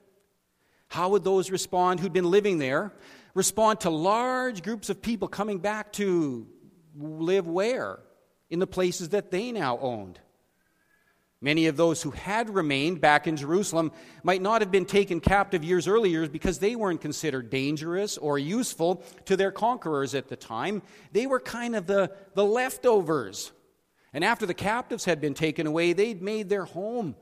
How 0.87 1.09
would 1.09 1.23
those 1.23 1.51
respond 1.51 1.99
who'd 1.99 2.13
been 2.13 2.29
living 2.29 2.57
there? 2.57 2.93
Respond 3.33 3.81
to 3.81 3.89
large 3.89 4.63
groups 4.63 4.89
of 4.89 5.01
people 5.01 5.27
coming 5.27 5.59
back 5.59 5.91
to 5.93 6.47
live 6.97 7.47
where? 7.47 7.99
In 8.49 8.59
the 8.59 8.67
places 8.67 9.09
that 9.09 9.31
they 9.31 9.51
now 9.51 9.77
owned. 9.79 10.19
Many 11.41 11.67
of 11.67 11.77
those 11.77 12.01
who 12.01 12.11
had 12.11 12.49
remained 12.49 13.01
back 13.01 13.27
in 13.27 13.35
Jerusalem 13.35 13.91
might 14.23 14.41
not 14.41 14.61
have 14.61 14.71
been 14.71 14.85
taken 14.85 15.19
captive 15.19 15.63
years 15.63 15.87
earlier 15.87 16.27
because 16.27 16.59
they 16.59 16.75
weren't 16.75 17.01
considered 17.01 17.49
dangerous 17.49 18.17
or 18.17 18.39
useful 18.39 19.03
to 19.25 19.35
their 19.35 19.51
conquerors 19.51 20.15
at 20.15 20.27
the 20.27 20.35
time. 20.35 20.81
They 21.11 21.27
were 21.27 21.39
kind 21.39 21.75
of 21.75 21.87
the, 21.87 22.11
the 22.33 22.45
leftovers. 22.45 23.51
And 24.13 24.23
after 24.23 24.45
the 24.45 24.53
captives 24.53 25.05
had 25.05 25.19
been 25.19 25.33
taken 25.33 25.67
away, 25.67 25.93
they'd 25.93 26.21
made 26.21 26.47
their 26.47 26.65
home, 26.65 27.15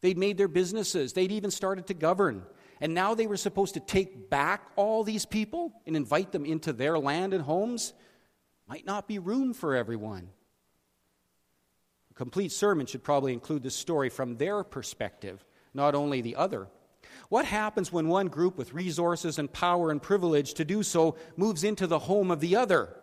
they'd 0.00 0.18
made 0.18 0.38
their 0.38 0.48
businesses, 0.48 1.12
they'd 1.12 1.30
even 1.30 1.50
started 1.50 1.86
to 1.88 1.94
govern. 1.94 2.44
And 2.84 2.92
now 2.92 3.14
they 3.14 3.26
were 3.26 3.38
supposed 3.38 3.72
to 3.74 3.80
take 3.80 4.28
back 4.28 4.66
all 4.76 5.04
these 5.04 5.24
people 5.24 5.72
and 5.86 5.96
invite 5.96 6.32
them 6.32 6.44
into 6.44 6.70
their 6.70 6.98
land 6.98 7.32
and 7.32 7.42
homes. 7.42 7.94
Might 8.68 8.84
not 8.84 9.08
be 9.08 9.18
room 9.18 9.54
for 9.54 9.74
everyone. 9.74 10.28
A 12.10 12.14
complete 12.14 12.52
sermon 12.52 12.84
should 12.84 13.02
probably 13.02 13.32
include 13.32 13.62
this 13.62 13.74
story 13.74 14.10
from 14.10 14.36
their 14.36 14.62
perspective, 14.62 15.42
not 15.72 15.94
only 15.94 16.20
the 16.20 16.36
other. 16.36 16.68
What 17.30 17.46
happens 17.46 17.90
when 17.90 18.08
one 18.08 18.28
group 18.28 18.58
with 18.58 18.74
resources 18.74 19.38
and 19.38 19.50
power 19.50 19.90
and 19.90 20.02
privilege 20.02 20.52
to 20.52 20.64
do 20.66 20.82
so 20.82 21.16
moves 21.38 21.64
into 21.64 21.86
the 21.86 22.00
home 22.00 22.30
of 22.30 22.40
the 22.40 22.54
other? 22.54 22.94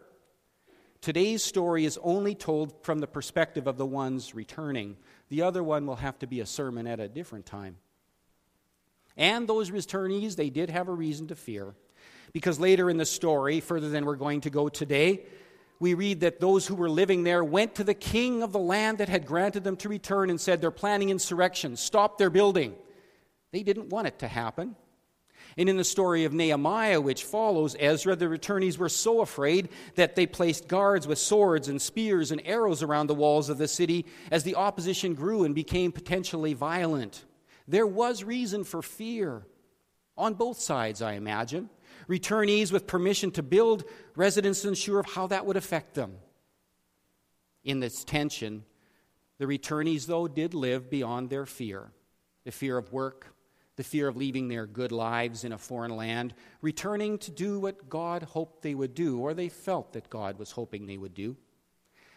Today's 1.01 1.43
story 1.43 1.85
is 1.85 1.97
only 2.03 2.35
told 2.35 2.83
from 2.83 2.99
the 2.99 3.07
perspective 3.07 3.65
of 3.65 3.77
the 3.77 3.87
ones 3.87 4.35
returning. 4.35 4.97
The 5.29 5.41
other 5.41 5.63
one 5.63 5.87
will 5.87 5.95
have 5.95 6.19
to 6.19 6.27
be 6.27 6.39
a 6.39 6.45
sermon 6.45 6.85
at 6.85 6.99
a 6.99 7.07
different 7.07 7.47
time. 7.47 7.77
And 9.17 9.47
those 9.47 9.71
returnees, 9.71 10.35
they 10.35 10.49
did 10.49 10.69
have 10.69 10.87
a 10.87 10.93
reason 10.93 11.27
to 11.27 11.35
fear. 11.35 11.73
Because 12.33 12.59
later 12.59 12.89
in 12.89 12.97
the 12.97 13.05
story, 13.05 13.59
further 13.59 13.89
than 13.89 14.05
we're 14.05 14.15
going 14.15 14.41
to 14.41 14.49
go 14.49 14.69
today, 14.69 15.25
we 15.79 15.95
read 15.95 16.21
that 16.21 16.39
those 16.39 16.67
who 16.67 16.75
were 16.75 16.89
living 16.89 17.23
there 17.23 17.43
went 17.43 17.75
to 17.75 17.83
the 17.83 17.93
king 17.93 18.43
of 18.43 18.51
the 18.51 18.59
land 18.59 18.99
that 18.99 19.09
had 19.09 19.25
granted 19.25 19.63
them 19.63 19.75
to 19.77 19.89
return 19.89 20.29
and 20.29 20.39
said 20.39 20.61
they're 20.61 20.71
planning 20.71 21.09
insurrection, 21.09 21.75
stop 21.75 22.17
their 22.17 22.29
building. 22.29 22.75
They 23.51 23.63
didn't 23.63 23.89
want 23.89 24.07
it 24.07 24.19
to 24.19 24.27
happen. 24.27 24.75
And 25.57 25.67
in 25.67 25.77
the 25.77 25.83
story 25.83 26.23
of 26.23 26.33
Nehemiah, 26.33 27.01
which 27.01 27.23
follows 27.23 27.75
Ezra, 27.79 28.15
the 28.15 28.27
returnees 28.27 28.77
were 28.77 28.89
so 28.89 29.21
afraid 29.21 29.69
that 29.95 30.15
they 30.15 30.25
placed 30.25 30.67
guards 30.67 31.07
with 31.07 31.19
swords 31.19 31.67
and 31.67 31.81
spears 31.81 32.31
and 32.31 32.41
arrows 32.45 32.81
around 32.83 33.07
the 33.07 33.15
walls 33.15 33.49
of 33.49 33.57
the 33.57 33.67
city 33.67 34.05
as 34.31 34.43
the 34.43 34.55
opposition 34.55 35.13
grew 35.13 35.43
and 35.43 35.53
became 35.53 35.91
potentially 35.91 36.53
violent. 36.53 37.25
There 37.67 37.87
was 37.87 38.23
reason 38.23 38.63
for 38.63 38.81
fear 38.81 39.45
on 40.17 40.33
both 40.33 40.59
sides, 40.59 41.01
I 41.01 41.13
imagine. 41.13 41.69
Returnees 42.07 42.71
with 42.71 42.87
permission 42.87 43.31
to 43.31 43.43
build, 43.43 43.83
residents 44.15 44.65
unsure 44.65 44.99
of 44.99 45.05
how 45.05 45.27
that 45.27 45.45
would 45.45 45.57
affect 45.57 45.93
them. 45.93 46.15
In 47.63 47.79
this 47.79 48.03
tension, 48.03 48.63
the 49.37 49.45
returnees, 49.45 50.07
though, 50.07 50.27
did 50.27 50.53
live 50.53 50.89
beyond 50.89 51.29
their 51.29 51.45
fear 51.45 51.91
the 52.43 52.51
fear 52.51 52.75
of 52.75 52.91
work, 52.91 53.35
the 53.75 53.83
fear 53.83 54.07
of 54.07 54.17
leaving 54.17 54.47
their 54.47 54.65
good 54.65 54.91
lives 54.91 55.43
in 55.43 55.51
a 55.51 55.57
foreign 55.57 55.95
land, 55.95 56.33
returning 56.61 57.17
to 57.19 57.31
do 57.31 57.59
what 57.59 57.87
God 57.87 58.23
hoped 58.23 58.63
they 58.63 58.73
would 58.73 58.95
do, 58.95 59.19
or 59.19 59.33
they 59.33 59.49
felt 59.49 59.93
that 59.93 60.09
God 60.09 60.39
was 60.39 60.51
hoping 60.51 60.85
they 60.85 60.97
would 60.97 61.13
do. 61.13 61.37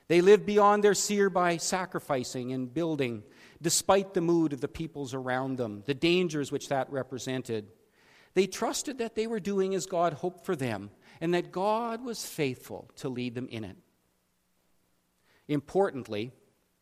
They 0.09 0.21
lived 0.21 0.45
beyond 0.45 0.85
their 0.85 0.95
fear 0.95 1.31
by 1.31 1.57
sacrificing 1.59 2.53
and 2.53 2.73
building, 2.73 3.23
despite 3.61 4.15
the 4.15 4.21
mood 4.21 4.53
of 4.53 4.61
the 4.61 4.69
peoples 4.69 5.15
around 5.15 5.57
them, 5.57 5.83
the 5.87 5.95
dangers 5.95 6.53
which 6.53 6.69
that 6.69 6.91
represented. 6.91 7.67
They 8.35 8.47
trusted 8.47 8.99
that 8.99 9.15
they 9.15 9.27
were 9.27 9.41
doing 9.41 9.75
as 9.75 9.87
God 9.87 10.15
hoped 10.15 10.45
for 10.45 10.57
them, 10.57 10.91
and 11.21 11.35
that 11.35 11.53
God 11.53 12.05
was 12.05 12.25
faithful 12.27 12.91
to 12.97 13.09
lead 13.09 13.35
them 13.35 13.49
in 13.49 13.65
it. 13.65 13.77
Importantly, 15.47 16.33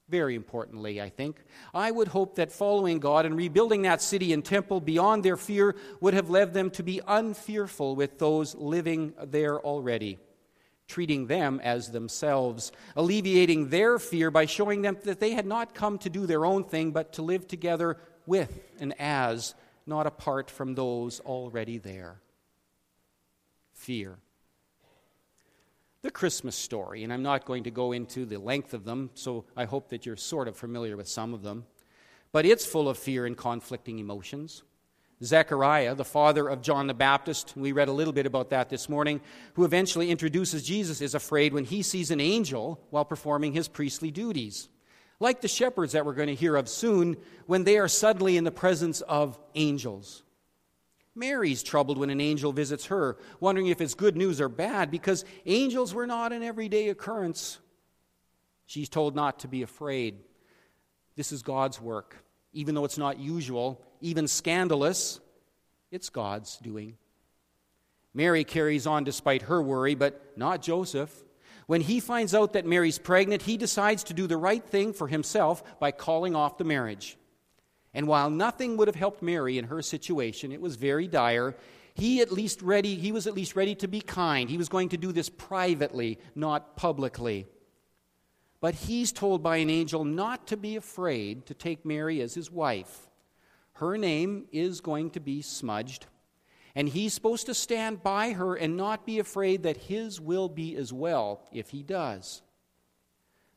very 0.08 0.34
importantly, 0.34 1.00
I 1.00 1.08
think, 1.08 1.42
I 1.72 1.90
would 1.90 2.08
hope 2.08 2.36
that 2.36 2.52
following 2.52 2.98
God 2.98 3.24
and 3.24 3.36
rebuilding 3.36 3.82
that 3.82 4.02
city 4.02 4.32
and 4.32 4.44
temple 4.44 4.80
beyond 4.80 5.24
their 5.24 5.36
fear 5.36 5.74
would 6.00 6.14
have 6.14 6.28
led 6.30 6.52
them 6.52 6.70
to 6.72 6.82
be 6.82 7.00
unfearful 7.06 7.96
with 7.96 8.18
those 8.18 8.54
living 8.54 9.14
there 9.22 9.58
already 9.58 10.18
treating 10.92 11.26
them 11.26 11.58
as 11.64 11.90
themselves, 11.90 12.70
alleviating 12.96 13.70
their 13.70 13.98
fear 13.98 14.30
by 14.30 14.44
showing 14.44 14.82
them 14.82 14.94
that 15.04 15.20
they 15.20 15.30
had 15.30 15.46
not 15.46 15.74
come 15.74 15.96
to 15.96 16.10
do 16.10 16.26
their 16.26 16.44
own 16.44 16.62
thing, 16.64 16.90
but 16.92 17.14
to 17.14 17.22
live 17.22 17.48
together 17.48 17.96
with 18.26 18.60
and 18.78 18.92
as, 19.00 19.54
not 19.86 20.06
apart 20.06 20.50
from 20.50 20.74
those 20.74 21.18
already 21.20 21.78
there. 21.78 22.20
Fear. 23.72 24.18
the 26.02 26.10
Christmas 26.10 26.56
story, 26.56 27.04
and 27.04 27.12
I'm 27.12 27.22
not 27.22 27.46
going 27.46 27.64
to 27.64 27.70
go 27.70 27.92
into 27.92 28.26
the 28.26 28.38
length 28.38 28.74
of 28.74 28.84
them, 28.84 29.10
so 29.14 29.44
I 29.56 29.64
hope 29.64 29.88
that 29.88 30.04
you're 30.04 30.16
sort 30.16 30.48
of 30.48 30.56
familiar 30.56 30.96
with 30.96 31.08
some 31.08 31.32
of 31.32 31.42
them. 31.42 31.64
But 32.32 32.44
it's 32.44 32.66
full 32.66 32.88
of 32.88 32.98
fear 32.98 33.24
and 33.24 33.36
conflicting 33.36 33.98
emotions. 33.98 34.62
Zechariah, 35.22 35.94
the 35.94 36.04
father 36.04 36.48
of 36.48 36.62
John 36.62 36.88
the 36.88 36.94
Baptist, 36.94 37.54
we 37.56 37.72
read 37.72 37.88
a 37.88 37.92
little 37.92 38.12
bit 38.12 38.26
about 38.26 38.50
that 38.50 38.68
this 38.68 38.88
morning, 38.88 39.20
who 39.54 39.64
eventually 39.64 40.10
introduces 40.10 40.64
Jesus, 40.64 41.00
is 41.00 41.14
afraid 41.14 41.54
when 41.54 41.64
he 41.64 41.82
sees 41.82 42.10
an 42.10 42.20
angel 42.20 42.80
while 42.90 43.04
performing 43.04 43.52
his 43.52 43.68
priestly 43.68 44.10
duties. 44.10 44.68
Like 45.20 45.40
the 45.40 45.48
shepherds 45.48 45.92
that 45.92 46.04
we're 46.04 46.14
going 46.14 46.28
to 46.28 46.34
hear 46.34 46.56
of 46.56 46.68
soon, 46.68 47.16
when 47.46 47.62
they 47.62 47.78
are 47.78 47.86
suddenly 47.88 48.36
in 48.36 48.42
the 48.42 48.50
presence 48.50 49.00
of 49.02 49.38
angels. 49.54 50.24
Mary's 51.14 51.62
troubled 51.62 51.98
when 51.98 52.10
an 52.10 52.20
angel 52.20 52.52
visits 52.52 52.86
her, 52.86 53.16
wondering 53.38 53.68
if 53.68 53.80
it's 53.80 53.94
good 53.94 54.16
news 54.16 54.40
or 54.40 54.48
bad, 54.48 54.90
because 54.90 55.24
angels 55.46 55.94
were 55.94 56.06
not 56.06 56.32
an 56.32 56.42
everyday 56.42 56.88
occurrence. 56.88 57.58
She's 58.66 58.88
told 58.88 59.14
not 59.14 59.40
to 59.40 59.48
be 59.48 59.62
afraid. 59.62 60.18
This 61.14 61.30
is 61.30 61.42
God's 61.42 61.80
work. 61.80 62.16
Even 62.54 62.74
though 62.74 62.84
it's 62.84 62.98
not 62.98 63.18
usual, 63.18 63.84
even 64.02 64.28
scandalous, 64.28 65.20
it's 65.90 66.10
God's 66.10 66.58
doing. 66.58 66.96
Mary 68.14 68.44
carries 68.44 68.86
on 68.86 69.04
despite 69.04 69.42
her 69.42 69.62
worry, 69.62 69.94
but 69.94 70.36
not 70.36 70.62
Joseph. 70.62 71.24
When 71.66 71.80
he 71.80 72.00
finds 72.00 72.34
out 72.34 72.52
that 72.52 72.66
Mary's 72.66 72.98
pregnant, 72.98 73.42
he 73.42 73.56
decides 73.56 74.04
to 74.04 74.14
do 74.14 74.26
the 74.26 74.36
right 74.36 74.64
thing 74.64 74.92
for 74.92 75.08
himself 75.08 75.78
by 75.78 75.92
calling 75.92 76.34
off 76.34 76.58
the 76.58 76.64
marriage. 76.64 77.16
And 77.94 78.06
while 78.06 78.30
nothing 78.30 78.76
would 78.76 78.88
have 78.88 78.94
helped 78.94 79.22
Mary 79.22 79.58
in 79.58 79.66
her 79.66 79.82
situation, 79.82 80.52
it 80.52 80.60
was 80.60 80.76
very 80.76 81.06
dire. 81.06 81.54
He 81.94 82.20
at 82.20 82.32
least 82.32 82.62
ready, 82.62 82.96
he 82.96 83.12
was 83.12 83.26
at 83.26 83.34
least 83.34 83.54
ready 83.54 83.74
to 83.76 83.88
be 83.88 84.00
kind. 84.00 84.48
He 84.48 84.56
was 84.56 84.68
going 84.68 84.90
to 84.90 84.96
do 84.96 85.12
this 85.12 85.28
privately, 85.28 86.18
not 86.34 86.76
publicly. 86.76 87.46
But 88.60 88.74
he's 88.74 89.12
told 89.12 89.42
by 89.42 89.58
an 89.58 89.70
angel 89.70 90.04
not 90.04 90.46
to 90.48 90.56
be 90.56 90.76
afraid 90.76 91.46
to 91.46 91.54
take 91.54 91.84
Mary 91.84 92.20
as 92.20 92.34
his 92.34 92.50
wife. 92.50 93.08
Her 93.74 93.96
name 93.96 94.46
is 94.52 94.80
going 94.80 95.10
to 95.10 95.20
be 95.20 95.42
smudged, 95.42 96.06
and 96.74 96.88
he's 96.88 97.14
supposed 97.14 97.46
to 97.46 97.54
stand 97.54 98.02
by 98.02 98.32
her 98.32 98.54
and 98.54 98.76
not 98.76 99.06
be 99.06 99.18
afraid 99.18 99.62
that 99.62 99.76
his 99.76 100.20
will 100.20 100.48
be 100.48 100.76
as 100.76 100.92
well 100.92 101.42
if 101.52 101.70
he 101.70 101.82
does. 101.82 102.42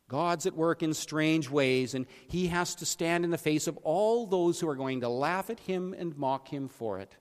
God's 0.08 0.46
at 0.46 0.56
work 0.56 0.84
in 0.84 0.94
strange 0.94 1.50
ways, 1.50 1.96
and 1.96 2.06
he 2.28 2.48
has 2.48 2.76
to 2.76 2.86
stand 2.86 3.24
in 3.24 3.32
the 3.32 3.38
face 3.38 3.68
of 3.68 3.78
all 3.78 4.28
those 4.28 4.60
who 4.60 4.70
are 4.70 4.76
going 4.76 5.02
to 5.02 5.10
laugh 5.10 5.50
at 5.50 5.60
him 5.60 5.96
and 5.98 6.18
mock 6.18 6.48
him 6.48 6.68
for 6.68 7.00
it. 7.00 7.16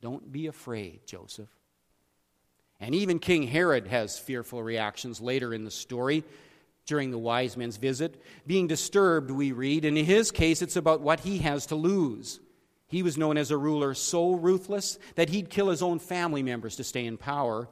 Don't 0.00 0.30
be 0.30 0.46
afraid, 0.46 1.00
Joseph. 1.04 1.50
And 2.78 2.94
even 2.94 3.18
King 3.18 3.42
Herod 3.42 3.88
has 3.88 4.18
fearful 4.18 4.62
reactions 4.62 5.20
later 5.20 5.52
in 5.52 5.64
the 5.64 5.70
story 5.70 6.24
during 6.90 7.12
the 7.12 7.18
wise 7.18 7.56
men's 7.56 7.76
visit. 7.76 8.20
Being 8.48 8.66
disturbed, 8.66 9.30
we 9.30 9.52
read, 9.52 9.84
and 9.84 9.96
in 9.96 10.04
his 10.04 10.32
case, 10.32 10.60
it's 10.60 10.74
about 10.74 11.00
what 11.00 11.20
he 11.20 11.38
has 11.38 11.66
to 11.66 11.76
lose. 11.76 12.40
He 12.88 13.04
was 13.04 13.16
known 13.16 13.36
as 13.36 13.52
a 13.52 13.56
ruler 13.56 13.94
so 13.94 14.32
ruthless 14.32 14.98
that 15.14 15.28
he'd 15.28 15.50
kill 15.50 15.68
his 15.68 15.82
own 15.82 16.00
family 16.00 16.42
members 16.42 16.74
to 16.76 16.84
stay 16.84 17.06
in 17.06 17.16
power. 17.16 17.68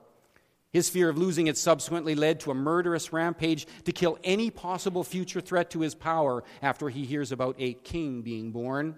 His 0.71 0.89
fear 0.89 1.09
of 1.09 1.19
losing 1.19 1.49
it 1.49 1.59
subsequently 1.59 2.15
led 2.15 2.39
to 2.41 2.53
a 2.53 2.55
murderous 2.55 3.13
rampage 3.13 3.67
to 3.87 3.91
kill 3.91 4.19
any 4.23 4.51
possible 4.51 5.03
future 5.03 5.41
threat 5.41 5.71
to 5.71 5.81
his 5.81 5.97
power 5.97 6.45
after 6.63 6.89
he 6.89 7.05
hears 7.05 7.33
about 7.33 7.57
a 7.59 7.73
king 7.73 8.23
being 8.23 8.53
born. 8.53 8.97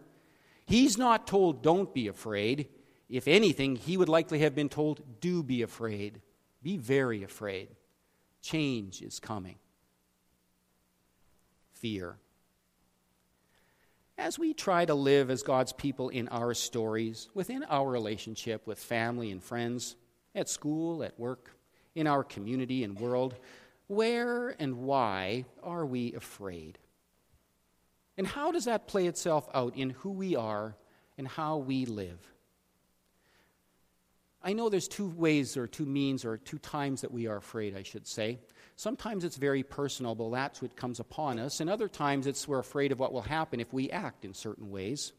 He's 0.66 0.98
not 0.98 1.26
told, 1.26 1.62
don't 1.62 1.94
be 1.94 2.08
afraid. 2.08 2.68
If 3.08 3.26
anything, 3.26 3.76
he 3.76 3.96
would 3.96 4.10
likely 4.10 4.40
have 4.40 4.54
been 4.54 4.68
told, 4.68 5.00
do 5.22 5.42
be 5.42 5.62
afraid. 5.62 6.20
Be 6.62 6.76
very 6.76 7.22
afraid. 7.22 7.68
Change 8.42 9.00
is 9.00 9.18
coming. 9.18 9.56
Fear. 11.80 12.16
As 14.16 14.38
we 14.38 14.52
try 14.52 14.84
to 14.84 14.94
live 14.94 15.30
as 15.30 15.42
God's 15.42 15.72
people 15.72 16.10
in 16.10 16.28
our 16.28 16.52
stories, 16.54 17.28
within 17.34 17.64
our 17.64 17.88
relationship 17.88 18.66
with 18.66 18.78
family 18.78 19.30
and 19.30 19.42
friends, 19.42 19.96
at 20.34 20.48
school, 20.48 21.02
at 21.02 21.18
work, 21.18 21.50
in 21.94 22.06
our 22.06 22.22
community 22.22 22.84
and 22.84 22.98
world, 22.98 23.34
where 23.86 24.50
and 24.60 24.76
why 24.82 25.46
are 25.62 25.84
we 25.84 26.12
afraid? 26.12 26.78
And 28.16 28.26
how 28.26 28.52
does 28.52 28.66
that 28.66 28.86
play 28.86 29.06
itself 29.06 29.48
out 29.54 29.76
in 29.76 29.90
who 29.90 30.10
we 30.10 30.36
are 30.36 30.76
and 31.16 31.26
how 31.26 31.56
we 31.56 31.86
live? 31.86 32.20
I 34.42 34.52
know 34.52 34.68
there's 34.68 34.88
two 34.88 35.08
ways 35.08 35.56
or 35.56 35.66
two 35.66 35.86
means 35.86 36.24
or 36.24 36.36
two 36.36 36.58
times 36.58 37.00
that 37.00 37.12
we 37.12 37.26
are 37.26 37.36
afraid, 37.36 37.76
I 37.76 37.82
should 37.82 38.06
say. 38.06 38.38
Sometimes 38.80 39.24
it's 39.24 39.36
very 39.36 39.62
personal, 39.62 40.14
but 40.14 40.30
that's 40.30 40.62
what 40.62 40.74
comes 40.74 41.00
upon 41.00 41.38
us. 41.38 41.60
And 41.60 41.68
other 41.68 41.86
times 41.86 42.26
it's 42.26 42.48
we're 42.48 42.60
afraid 42.60 42.92
of 42.92 42.98
what 42.98 43.12
will 43.12 43.20
happen 43.20 43.60
if 43.60 43.74
we 43.74 43.90
act 43.90 44.24
in 44.24 44.32
certain 44.32 44.70
ways. 44.70 45.12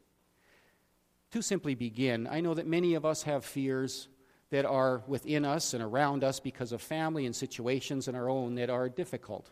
To 1.34 1.44
simply 1.44 1.76
begin, 1.76 2.26
I 2.26 2.42
know 2.42 2.56
that 2.56 2.66
many 2.66 2.96
of 2.96 3.06
us 3.06 3.22
have 3.22 3.46
fears 3.46 4.08
that 4.50 4.66
are 4.66 5.04
within 5.06 5.46
us 5.46 5.76
and 5.76 5.84
around 5.84 6.24
us 6.24 6.40
because 6.40 6.72
of 6.72 6.82
family 6.82 7.28
and 7.28 7.36
situations 7.36 8.08
in 8.08 8.16
our 8.16 8.32
own 8.32 8.56
that 8.56 8.72
are 8.72 8.90
difficult. 8.90 9.52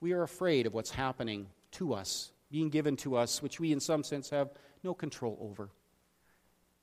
We 0.00 0.12
are 0.12 0.22
afraid 0.22 0.68
of 0.68 0.72
what's 0.72 0.92
happening 0.92 1.48
to 1.72 1.94
us, 1.94 2.30
being 2.48 2.70
given 2.70 2.94
to 2.98 3.16
us, 3.16 3.42
which 3.42 3.58
we 3.58 3.72
in 3.72 3.80
some 3.80 4.04
sense 4.04 4.30
have 4.30 4.50
no 4.84 4.94
control 4.94 5.36
over. 5.40 5.68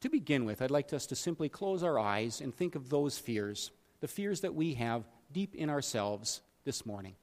To 0.01 0.10
begin 0.10 0.43
with, 0.43 0.62
I'd 0.62 0.72
like 0.72 0.91
us 0.91 1.05
to 1.05 1.16
simply 1.16 1.47
close 1.47 1.84
our 1.84 1.97
eyes 1.97 2.41
and 2.41 2.53
think 2.53 2.76
of 2.76 2.89
those 2.89 3.18
fears, 3.18 3.72
the 4.01 4.10
fears 4.10 4.41
that 4.41 4.55
we 4.55 4.74
have 4.74 5.05
deep 5.32 5.55
in 5.55 5.70
ourselves 5.70 6.41
this 6.70 6.86
morning. 6.86 7.16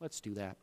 Let's 0.00 0.22
do 0.22 0.32
that. 0.36 0.56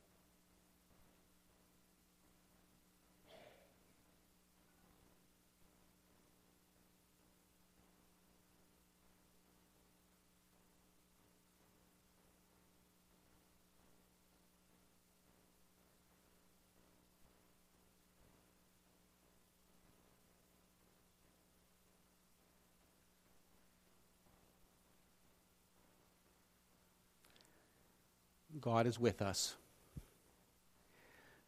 God 28.64 28.88
is 28.88 28.97
with 28.97 29.22
us. 29.22 29.55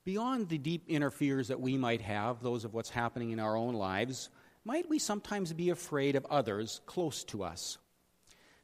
Beyond 0.03 0.49
the 0.49 0.57
deep 0.57 0.83
inner 0.87 1.09
fears 1.09 1.47
that 1.47 1.61
we 1.61 1.77
might 1.77 2.01
have, 2.01 2.43
those 2.43 2.65
of 2.65 2.73
what's 2.73 2.89
happening 2.89 3.31
in 3.31 3.39
our 3.39 3.55
own 3.55 3.73
lives, 3.73 4.29
might 4.65 4.89
we 4.89 4.99
sometimes 4.99 5.53
be 5.53 5.69
afraid 5.69 6.17
of 6.17 6.25
others 6.29 6.81
close 6.85 7.23
to 7.25 7.43
us? 7.43 7.77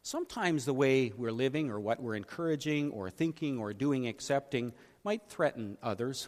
Sometimes 0.04 0.66
the 0.66 0.74
way 0.74 1.14
we're 1.16 1.32
living 1.32 1.72
or 1.72 1.80
what 1.80 2.02
we're 2.02 2.16
encouraging 2.16 2.92
or 2.92 3.10
thinking 3.10 3.58
or 3.58 3.74
doing, 3.74 4.06
accepting, 4.06 4.74
might 5.06 5.30
threaten 5.30 5.78
others. 5.82 6.28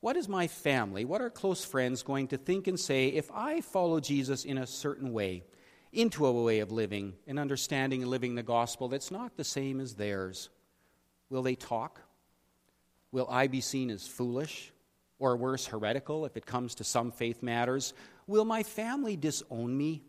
What 0.00 0.18
is 0.18 0.28
my 0.28 0.48
family, 0.48 1.06
what 1.06 1.22
are 1.22 1.30
close 1.30 1.64
friends 1.64 2.02
going 2.02 2.28
to 2.28 2.36
think 2.36 2.66
and 2.66 2.78
say 2.78 3.08
if 3.08 3.30
I 3.32 3.62
follow 3.62 4.00
Jesus 4.00 4.44
in 4.44 4.58
a 4.58 4.66
certain 4.66 5.14
way, 5.14 5.44
into 5.94 6.26
a 6.26 6.32
way 6.32 6.58
of 6.58 6.72
living 6.72 7.14
and 7.26 7.38
understanding 7.38 8.02
and 8.02 8.10
living 8.10 8.34
the 8.34 8.42
gospel 8.42 8.88
that's 8.88 9.10
not 9.10 9.38
the 9.38 9.44
same 9.44 9.80
as 9.80 9.94
theirs? 9.94 10.50
Will 11.32 11.42
they 11.42 11.54
talk? 11.54 11.98
Will 13.10 13.26
I 13.30 13.46
be 13.46 13.62
seen 13.62 13.88
as 13.88 14.06
foolish 14.06 14.70
or 15.18 15.34
worse, 15.34 15.64
heretical 15.64 16.26
if 16.26 16.36
it 16.36 16.44
comes 16.44 16.74
to 16.74 16.84
some 16.84 17.10
faith 17.10 17.42
matters? 17.42 17.94
Will 18.26 18.44
my 18.44 18.62
family 18.62 19.16
disown 19.16 19.74
me? 19.74 20.02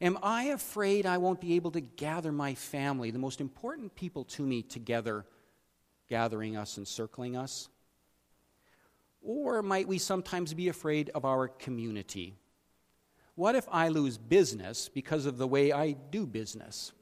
Am 0.00 0.18
I 0.22 0.44
afraid 0.44 1.04
I 1.04 1.18
won't 1.18 1.42
be 1.42 1.56
able 1.56 1.72
to 1.72 1.82
gather 1.82 2.32
my 2.32 2.54
family, 2.54 3.10
the 3.10 3.18
most 3.18 3.42
important 3.42 3.94
people 3.94 4.24
to 4.24 4.42
me, 4.46 4.62
together, 4.62 5.26
gathering 6.08 6.56
us 6.56 6.78
and 6.78 6.88
circling 6.88 7.36
us? 7.36 7.68
Or 9.20 9.62
might 9.62 9.86
we 9.86 9.98
sometimes 9.98 10.54
be 10.54 10.70
afraid 10.70 11.10
of 11.10 11.26
our 11.26 11.48
community? 11.48 12.34
What 13.34 13.56
if 13.56 13.68
I 13.70 13.88
lose 13.88 14.16
business 14.16 14.88
because 14.88 15.26
of 15.26 15.36
the 15.36 15.46
way 15.46 15.70
I 15.70 15.92
do 15.92 16.24
business? 16.24 16.92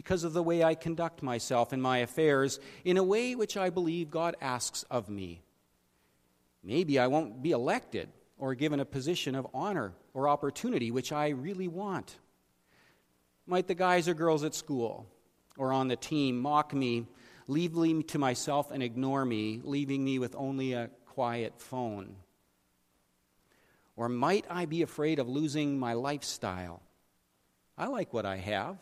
Because 0.00 0.24
of 0.24 0.32
the 0.32 0.42
way 0.42 0.64
I 0.64 0.76
conduct 0.76 1.22
myself 1.22 1.74
in 1.74 1.80
my 1.82 1.98
affairs 1.98 2.58
in 2.86 2.96
a 2.96 3.02
way 3.02 3.34
which 3.34 3.58
I 3.58 3.68
believe 3.68 4.10
God 4.10 4.34
asks 4.40 4.82
of 4.84 5.10
me. 5.10 5.42
Maybe 6.64 6.98
I 6.98 7.06
won't 7.06 7.42
be 7.42 7.50
elected 7.50 8.08
or 8.38 8.54
given 8.54 8.80
a 8.80 8.86
position 8.86 9.34
of 9.34 9.46
honor 9.52 9.92
or 10.14 10.26
opportunity 10.26 10.90
which 10.90 11.12
I 11.12 11.28
really 11.28 11.68
want. 11.68 12.16
Might 13.46 13.66
the 13.66 13.74
guys 13.74 14.08
or 14.08 14.14
girls 14.14 14.42
at 14.42 14.54
school 14.54 15.06
or 15.58 15.70
on 15.70 15.88
the 15.88 15.96
team 15.96 16.40
mock 16.40 16.72
me, 16.72 17.06
leave 17.46 17.74
me 17.74 18.02
to 18.04 18.18
myself 18.18 18.70
and 18.70 18.82
ignore 18.82 19.26
me, 19.26 19.60
leaving 19.62 20.02
me 20.02 20.18
with 20.18 20.34
only 20.34 20.72
a 20.72 20.88
quiet 21.08 21.60
phone? 21.60 22.16
Or 23.96 24.08
might 24.08 24.46
I 24.48 24.64
be 24.64 24.80
afraid 24.80 25.18
of 25.18 25.28
losing 25.28 25.78
my 25.78 25.92
lifestyle? 25.92 26.80
I 27.76 27.88
like 27.88 28.14
what 28.14 28.24
I 28.24 28.38
have 28.38 28.78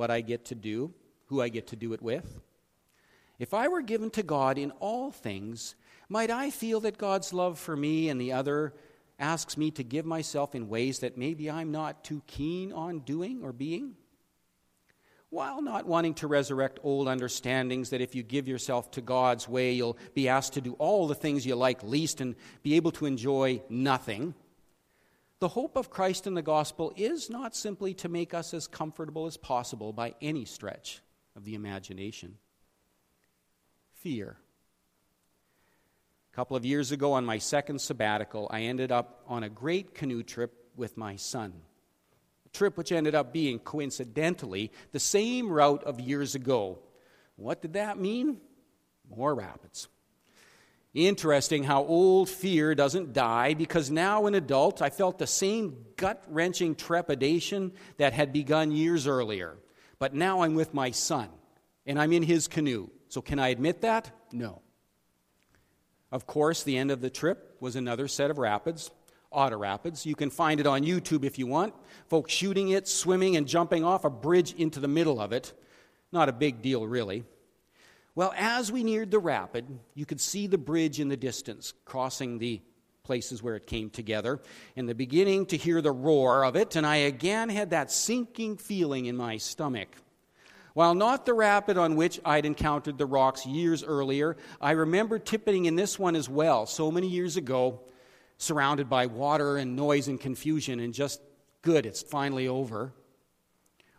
what 0.00 0.10
I 0.10 0.22
get 0.22 0.46
to 0.46 0.54
do, 0.54 0.94
who 1.26 1.42
I 1.42 1.50
get 1.50 1.66
to 1.66 1.76
do 1.76 1.92
it 1.92 2.00
with. 2.00 2.40
If 3.38 3.52
I 3.52 3.68
were 3.68 3.82
given 3.82 4.08
to 4.12 4.22
God 4.22 4.56
in 4.56 4.70
all 4.80 5.10
things, 5.10 5.74
might 6.08 6.30
I 6.30 6.48
feel 6.48 6.80
that 6.80 6.96
God's 6.96 7.34
love 7.34 7.58
for 7.58 7.76
me 7.76 8.08
and 8.08 8.18
the 8.18 8.32
other 8.32 8.72
asks 9.18 9.58
me 9.58 9.70
to 9.72 9.84
give 9.84 10.06
myself 10.06 10.54
in 10.54 10.70
ways 10.70 11.00
that 11.00 11.18
maybe 11.18 11.50
I'm 11.50 11.70
not 11.70 12.02
too 12.02 12.22
keen 12.26 12.72
on 12.72 13.00
doing 13.00 13.42
or 13.42 13.52
being? 13.52 13.94
While 15.28 15.60
not 15.60 15.84
wanting 15.84 16.14
to 16.14 16.26
resurrect 16.26 16.80
old 16.82 17.06
understandings 17.06 17.90
that 17.90 18.00
if 18.00 18.14
you 18.14 18.22
give 18.22 18.48
yourself 18.48 18.90
to 18.92 19.02
God's 19.02 19.46
way, 19.46 19.72
you'll 19.72 19.98
be 20.14 20.30
asked 20.30 20.54
to 20.54 20.62
do 20.62 20.72
all 20.78 21.08
the 21.08 21.14
things 21.14 21.44
you 21.44 21.56
like 21.56 21.82
least 21.82 22.22
and 22.22 22.36
be 22.62 22.76
able 22.76 22.92
to 22.92 23.04
enjoy 23.04 23.60
nothing, 23.68 24.34
the 25.40 25.48
hope 25.48 25.76
of 25.76 25.90
Christ 25.90 26.26
in 26.26 26.34
the 26.34 26.42
gospel 26.42 26.92
is 26.96 27.30
not 27.30 27.56
simply 27.56 27.94
to 27.94 28.08
make 28.08 28.34
us 28.34 28.52
as 28.52 28.66
comfortable 28.66 29.26
as 29.26 29.38
possible 29.38 29.92
by 29.92 30.14
any 30.20 30.44
stretch 30.44 31.00
of 31.34 31.44
the 31.44 31.54
imagination. 31.54 32.36
Fear. 33.94 34.36
A 36.32 36.36
couple 36.36 36.56
of 36.56 36.66
years 36.66 36.92
ago, 36.92 37.14
on 37.14 37.24
my 37.24 37.38
second 37.38 37.80
sabbatical, 37.80 38.48
I 38.50 38.62
ended 38.62 38.92
up 38.92 39.24
on 39.26 39.42
a 39.42 39.48
great 39.48 39.94
canoe 39.94 40.22
trip 40.22 40.52
with 40.76 40.98
my 40.98 41.16
son. 41.16 41.54
A 42.44 42.48
trip 42.50 42.76
which 42.76 42.92
ended 42.92 43.14
up 43.14 43.32
being, 43.32 43.58
coincidentally, 43.58 44.70
the 44.92 45.00
same 45.00 45.50
route 45.50 45.84
of 45.84 46.00
years 46.00 46.34
ago. 46.34 46.78
What 47.36 47.62
did 47.62 47.72
that 47.72 47.98
mean? 47.98 48.38
More 49.08 49.34
rapids. 49.34 49.88
Interesting 50.92 51.62
how 51.62 51.84
old 51.84 52.28
fear 52.28 52.74
doesn't 52.74 53.12
die 53.12 53.54
because 53.54 53.90
now, 53.90 54.26
an 54.26 54.34
adult, 54.34 54.82
I 54.82 54.90
felt 54.90 55.18
the 55.18 55.26
same 55.26 55.84
gut 55.96 56.24
wrenching 56.28 56.74
trepidation 56.74 57.72
that 57.98 58.12
had 58.12 58.32
begun 58.32 58.72
years 58.72 59.06
earlier. 59.06 59.56
But 60.00 60.14
now 60.14 60.40
I'm 60.40 60.54
with 60.54 60.74
my 60.74 60.90
son 60.90 61.28
and 61.86 62.00
I'm 62.00 62.12
in 62.12 62.24
his 62.24 62.48
canoe. 62.48 62.88
So, 63.08 63.20
can 63.20 63.38
I 63.38 63.48
admit 63.48 63.82
that? 63.82 64.10
No. 64.32 64.62
Of 66.10 66.26
course, 66.26 66.64
the 66.64 66.76
end 66.76 66.90
of 66.90 67.00
the 67.00 67.10
trip 67.10 67.56
was 67.60 67.76
another 67.76 68.08
set 68.08 68.30
of 68.30 68.38
rapids, 68.38 68.90
Otter 69.30 69.58
Rapids. 69.58 70.04
You 70.04 70.16
can 70.16 70.30
find 70.30 70.58
it 70.58 70.66
on 70.66 70.82
YouTube 70.82 71.24
if 71.24 71.38
you 71.38 71.46
want. 71.46 71.72
Folks 72.08 72.32
shooting 72.32 72.70
it, 72.70 72.88
swimming, 72.88 73.36
and 73.36 73.46
jumping 73.46 73.84
off 73.84 74.04
a 74.04 74.10
bridge 74.10 74.54
into 74.54 74.80
the 74.80 74.88
middle 74.88 75.20
of 75.20 75.32
it. 75.32 75.52
Not 76.10 76.28
a 76.28 76.32
big 76.32 76.62
deal, 76.62 76.84
really. 76.84 77.24
Well, 78.14 78.32
as 78.36 78.72
we 78.72 78.82
neared 78.82 79.10
the 79.10 79.18
rapid, 79.18 79.66
you 79.94 80.04
could 80.04 80.20
see 80.20 80.46
the 80.46 80.58
bridge 80.58 81.00
in 81.00 81.08
the 81.08 81.16
distance, 81.16 81.72
crossing 81.84 82.38
the 82.38 82.60
places 83.04 83.42
where 83.42 83.56
it 83.56 83.66
came 83.66 83.90
together, 83.90 84.40
and 84.76 84.88
the 84.88 84.94
beginning 84.94 85.46
to 85.46 85.56
hear 85.56 85.80
the 85.80 85.92
roar 85.92 86.44
of 86.44 86.56
it, 86.56 86.76
and 86.76 86.86
I 86.86 86.96
again 86.96 87.48
had 87.48 87.70
that 87.70 87.90
sinking 87.90 88.56
feeling 88.56 89.06
in 89.06 89.16
my 89.16 89.36
stomach. 89.36 89.88
While 90.74 90.94
not 90.94 91.26
the 91.26 91.34
rapid 91.34 91.76
on 91.76 91.96
which 91.96 92.20
I'd 92.24 92.46
encountered 92.46 92.98
the 92.98 93.06
rocks 93.06 93.44
years 93.46 93.82
earlier, 93.82 94.36
I 94.60 94.72
remember 94.72 95.18
tipping 95.18 95.64
in 95.64 95.74
this 95.74 95.98
one 95.98 96.14
as 96.14 96.28
well, 96.28 96.66
so 96.66 96.90
many 96.92 97.08
years 97.08 97.36
ago, 97.36 97.80
surrounded 98.38 98.88
by 98.88 99.06
water 99.06 99.56
and 99.56 99.76
noise 99.76 100.08
and 100.08 100.20
confusion, 100.20 100.78
and 100.78 100.94
just 100.94 101.20
good, 101.62 101.86
it's 101.86 102.02
finally 102.02 102.48
over. 102.48 102.92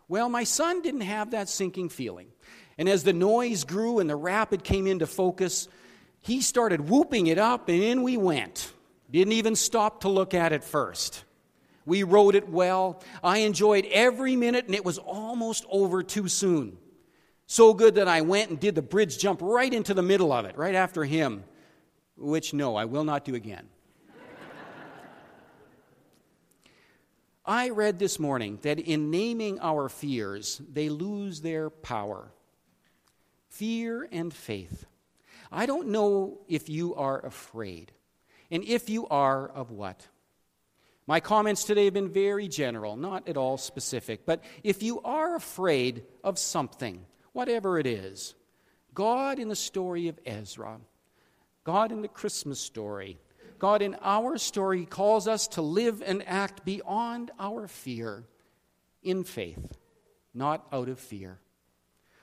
Well, 0.08 0.28
my 0.28 0.44
son 0.44 0.82
didn't 0.82 1.02
have 1.02 1.30
that 1.30 1.48
sinking 1.48 1.90
feeling. 1.90 2.31
And 2.78 2.88
as 2.88 3.04
the 3.04 3.12
noise 3.12 3.64
grew 3.64 3.98
and 3.98 4.08
the 4.08 4.16
rapid 4.16 4.64
came 4.64 4.86
into 4.86 5.06
focus, 5.06 5.68
he 6.20 6.40
started 6.40 6.88
whooping 6.88 7.26
it 7.26 7.38
up, 7.38 7.68
and 7.68 7.82
in 7.82 8.02
we 8.02 8.16
went. 8.16 8.72
Didn't 9.10 9.32
even 9.32 9.56
stop 9.56 10.02
to 10.02 10.08
look 10.08 10.34
at 10.34 10.52
it 10.52 10.64
first. 10.64 11.24
We 11.84 12.04
rode 12.04 12.34
it 12.34 12.48
well. 12.48 13.02
I 13.22 13.38
enjoyed 13.38 13.86
every 13.86 14.36
minute, 14.36 14.66
and 14.66 14.74
it 14.74 14.84
was 14.84 14.98
almost 14.98 15.64
over 15.68 16.02
too 16.02 16.28
soon. 16.28 16.78
So 17.46 17.74
good 17.74 17.96
that 17.96 18.08
I 18.08 18.20
went 18.20 18.50
and 18.50 18.60
did 18.60 18.74
the 18.74 18.82
bridge 18.82 19.18
jump 19.18 19.42
right 19.42 19.72
into 19.72 19.94
the 19.94 20.02
middle 20.02 20.32
of 20.32 20.44
it, 20.44 20.56
right 20.56 20.74
after 20.74 21.04
him, 21.04 21.44
which, 22.16 22.54
no, 22.54 22.76
I 22.76 22.84
will 22.84 23.04
not 23.04 23.24
do 23.24 23.34
again. 23.34 23.68
I 27.44 27.70
read 27.70 27.98
this 27.98 28.18
morning 28.20 28.60
that 28.62 28.78
in 28.78 29.10
naming 29.10 29.58
our 29.60 29.88
fears, 29.88 30.62
they 30.72 30.88
lose 30.88 31.40
their 31.40 31.68
power. 31.68 32.32
Fear 33.52 34.08
and 34.10 34.32
faith. 34.32 34.86
I 35.50 35.66
don't 35.66 35.88
know 35.88 36.38
if 36.48 36.70
you 36.70 36.94
are 36.94 37.20
afraid, 37.20 37.92
and 38.50 38.64
if 38.64 38.88
you 38.88 39.06
are, 39.08 39.46
of 39.46 39.70
what. 39.70 40.08
My 41.06 41.20
comments 41.20 41.64
today 41.64 41.84
have 41.84 41.92
been 41.92 42.08
very 42.08 42.48
general, 42.48 42.96
not 42.96 43.28
at 43.28 43.36
all 43.36 43.58
specific. 43.58 44.24
But 44.24 44.42
if 44.62 44.82
you 44.82 45.02
are 45.02 45.36
afraid 45.36 46.04
of 46.24 46.38
something, 46.38 47.04
whatever 47.34 47.78
it 47.78 47.86
is, 47.86 48.34
God 48.94 49.38
in 49.38 49.48
the 49.48 49.56
story 49.56 50.08
of 50.08 50.18
Ezra, 50.24 50.80
God 51.62 51.92
in 51.92 52.00
the 52.00 52.08
Christmas 52.08 52.58
story, 52.58 53.18
God 53.58 53.82
in 53.82 53.96
our 54.00 54.38
story 54.38 54.86
calls 54.86 55.28
us 55.28 55.46
to 55.48 55.60
live 55.60 56.02
and 56.04 56.26
act 56.26 56.64
beyond 56.64 57.30
our 57.38 57.68
fear 57.68 58.24
in 59.02 59.24
faith, 59.24 59.76
not 60.32 60.66
out 60.72 60.88
of 60.88 60.98
fear. 60.98 61.38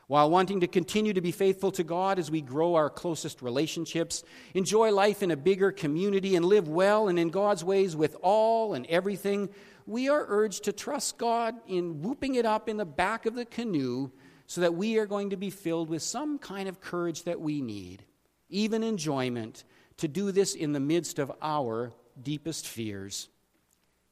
While 0.10 0.32
wanting 0.32 0.62
to 0.62 0.68
continue 0.68 1.14
to 1.14 1.22
be 1.22 1.32
faithful 1.32 1.72
to 1.74 1.84
God 1.84 2.18
as 2.18 2.32
we 2.32 2.42
grow 2.42 2.74
our 2.74 2.90
closest 2.90 3.44
relationships, 3.44 4.24
enjoy 4.56 4.92
life 4.92 5.22
in 5.22 5.30
a 5.30 5.38
bigger 5.38 5.72
community, 5.72 6.36
and 6.36 6.44
live 6.44 6.68
well 6.68 7.10
and 7.10 7.20
in 7.20 7.30
God's 7.30 7.64
ways 7.64 7.96
with 7.96 8.16
all 8.24 8.74
and 8.74 8.88
everything, 8.88 9.50
we 9.86 10.10
are 10.10 10.26
urged 10.28 10.64
to 10.64 10.74
trust 10.74 11.20
God 11.20 11.54
in 11.68 12.02
whooping 12.02 12.34
it 12.34 12.46
up 12.48 12.68
in 12.68 12.78
the 12.78 12.86
back 12.86 13.28
of 13.28 13.36
the 13.36 13.46
canoe 13.46 14.10
so 14.48 14.62
that 14.62 14.74
we 14.74 14.98
are 14.98 15.06
going 15.06 15.30
to 15.30 15.38
be 15.38 15.52
filled 15.52 15.90
with 15.90 16.02
some 16.02 16.40
kind 16.40 16.68
of 16.68 16.82
courage 16.82 17.22
that 17.26 17.40
we 17.40 17.62
need, 17.62 18.04
even 18.50 18.82
enjoyment, 18.82 19.64
to 19.98 20.08
do 20.08 20.32
this 20.32 20.56
in 20.56 20.74
the 20.74 20.80
midst 20.80 21.20
of 21.20 21.32
our 21.40 21.94
deepest 22.24 22.68
fears, 22.68 23.30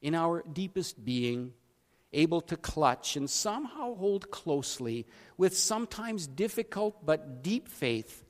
in 0.04 0.14
our 0.14 0.44
deepest 0.54 1.04
being 1.04 1.54
able 2.14 2.42
to 2.42 2.58
clutch 2.58 3.16
and 3.16 3.30
somehow 3.30 3.96
hold 3.96 4.32
closely, 4.32 5.06
with 5.38 5.58
sometimes 5.58 6.28
difficult 6.28 7.06
but 7.06 7.44
deep 7.44 7.68
faith, 7.68 8.26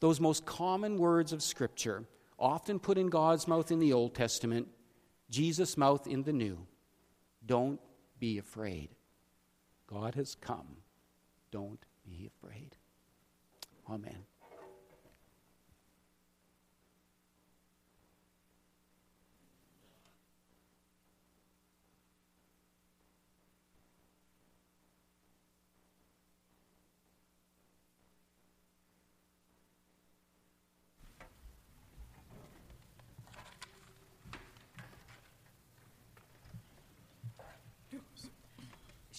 those 0.00 0.20
most 0.20 0.46
common 0.46 0.98
words 0.98 1.32
of 1.32 1.42
Scripture, 1.42 2.06
often 2.38 2.78
put 2.78 2.98
in 2.98 3.08
God's 3.08 3.48
mouth 3.48 3.70
in 3.70 3.78
the 3.78 3.92
Old 3.92 4.14
Testament, 4.14 4.68
Jesus' 5.30 5.76
mouth 5.76 6.06
in 6.06 6.22
the 6.22 6.32
New. 6.32 6.66
Don't 7.44 7.80
be 8.18 8.38
afraid. 8.38 8.90
God 9.86 10.14
has 10.14 10.34
come. 10.34 10.78
Don't 11.50 11.84
be 12.04 12.28
afraid. 12.36 12.76
Amen. 13.88 14.24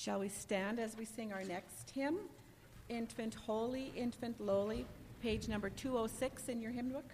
Shall 0.07 0.19
we 0.21 0.29
stand 0.29 0.79
as 0.79 0.95
we 0.95 1.03
sing 1.03 1.33
our 1.33 1.43
next 1.43 1.89
hymn? 1.89 2.15
Infant 2.87 3.35
Holy, 3.35 3.91
Infant 3.93 4.39
Lowly, 4.39 4.85
page 5.21 5.49
number 5.49 5.69
206 5.69 6.47
in 6.47 6.61
your 6.61 6.71
hymn 6.71 6.87
book. 6.87 7.11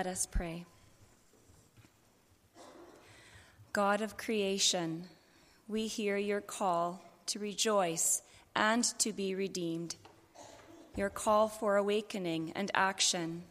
Let 0.00 0.06
us 0.06 0.24
pray. 0.24 0.64
God 3.74 4.00
of 4.00 4.16
creation, 4.16 5.04
we 5.68 5.88
hear 5.88 6.16
your 6.16 6.40
call 6.40 7.02
to 7.26 7.38
rejoice 7.38 8.22
and 8.56 8.82
to 8.98 9.12
be 9.12 9.34
redeemed, 9.34 9.96
your 10.96 11.10
call 11.10 11.48
for 11.48 11.76
awakening 11.76 12.52
and 12.56 12.70
action. 12.72 13.42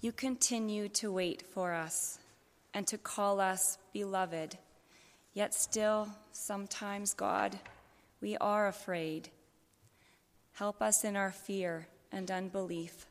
You 0.00 0.12
continue 0.12 0.88
to 0.90 1.10
wait 1.10 1.42
for 1.52 1.72
us 1.72 2.20
and 2.72 2.86
to 2.86 2.96
call 2.96 3.40
us 3.40 3.76
beloved, 3.92 4.56
yet 5.34 5.52
still, 5.52 6.10
sometimes, 6.30 7.12
God, 7.12 7.58
we 8.20 8.36
are 8.36 8.68
afraid. 8.68 9.30
Help 10.52 10.80
us 10.80 11.02
in 11.02 11.16
our 11.16 11.32
fear 11.32 11.88
and 12.12 12.30
unbelief. 12.30 13.04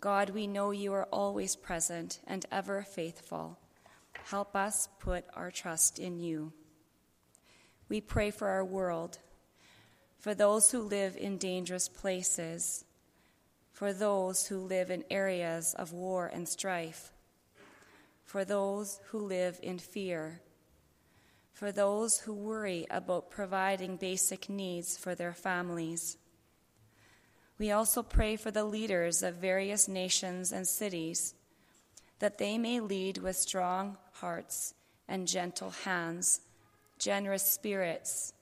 God, 0.00 0.30
we 0.30 0.46
know 0.46 0.70
you 0.70 0.94
are 0.94 1.08
always 1.12 1.56
present 1.56 2.20
and 2.26 2.46
ever 2.50 2.82
faithful. 2.82 3.58
Help 4.24 4.56
us 4.56 4.88
put 4.98 5.26
our 5.34 5.50
trust 5.50 5.98
in 5.98 6.18
you. 6.18 6.52
We 7.90 8.00
pray 8.00 8.30
for 8.30 8.48
our 8.48 8.64
world, 8.64 9.18
for 10.18 10.34
those 10.34 10.70
who 10.70 10.80
live 10.80 11.16
in 11.18 11.36
dangerous 11.36 11.88
places, 11.88 12.84
for 13.72 13.92
those 13.92 14.46
who 14.46 14.58
live 14.58 14.90
in 14.90 15.04
areas 15.10 15.74
of 15.74 15.92
war 15.92 16.30
and 16.32 16.48
strife, 16.48 17.12
for 18.24 18.44
those 18.44 19.00
who 19.08 19.18
live 19.18 19.60
in 19.62 19.78
fear, 19.78 20.40
for 21.52 21.72
those 21.72 22.20
who 22.20 22.32
worry 22.32 22.86
about 22.90 23.30
providing 23.30 23.96
basic 23.96 24.48
needs 24.48 24.96
for 24.96 25.14
their 25.14 25.34
families. 25.34 26.16
We 27.60 27.72
also 27.72 28.02
pray 28.02 28.36
for 28.36 28.50
the 28.50 28.64
leaders 28.64 29.22
of 29.22 29.34
various 29.34 29.86
nations 29.86 30.50
and 30.50 30.66
cities, 30.66 31.34
that 32.18 32.38
they 32.38 32.56
may 32.56 32.80
lead 32.80 33.18
with 33.18 33.36
strong 33.36 33.98
hearts 34.14 34.72
and 35.06 35.28
gentle 35.28 35.68
hands, 35.68 36.40
generous 36.98 37.42
spirits, 37.42 38.32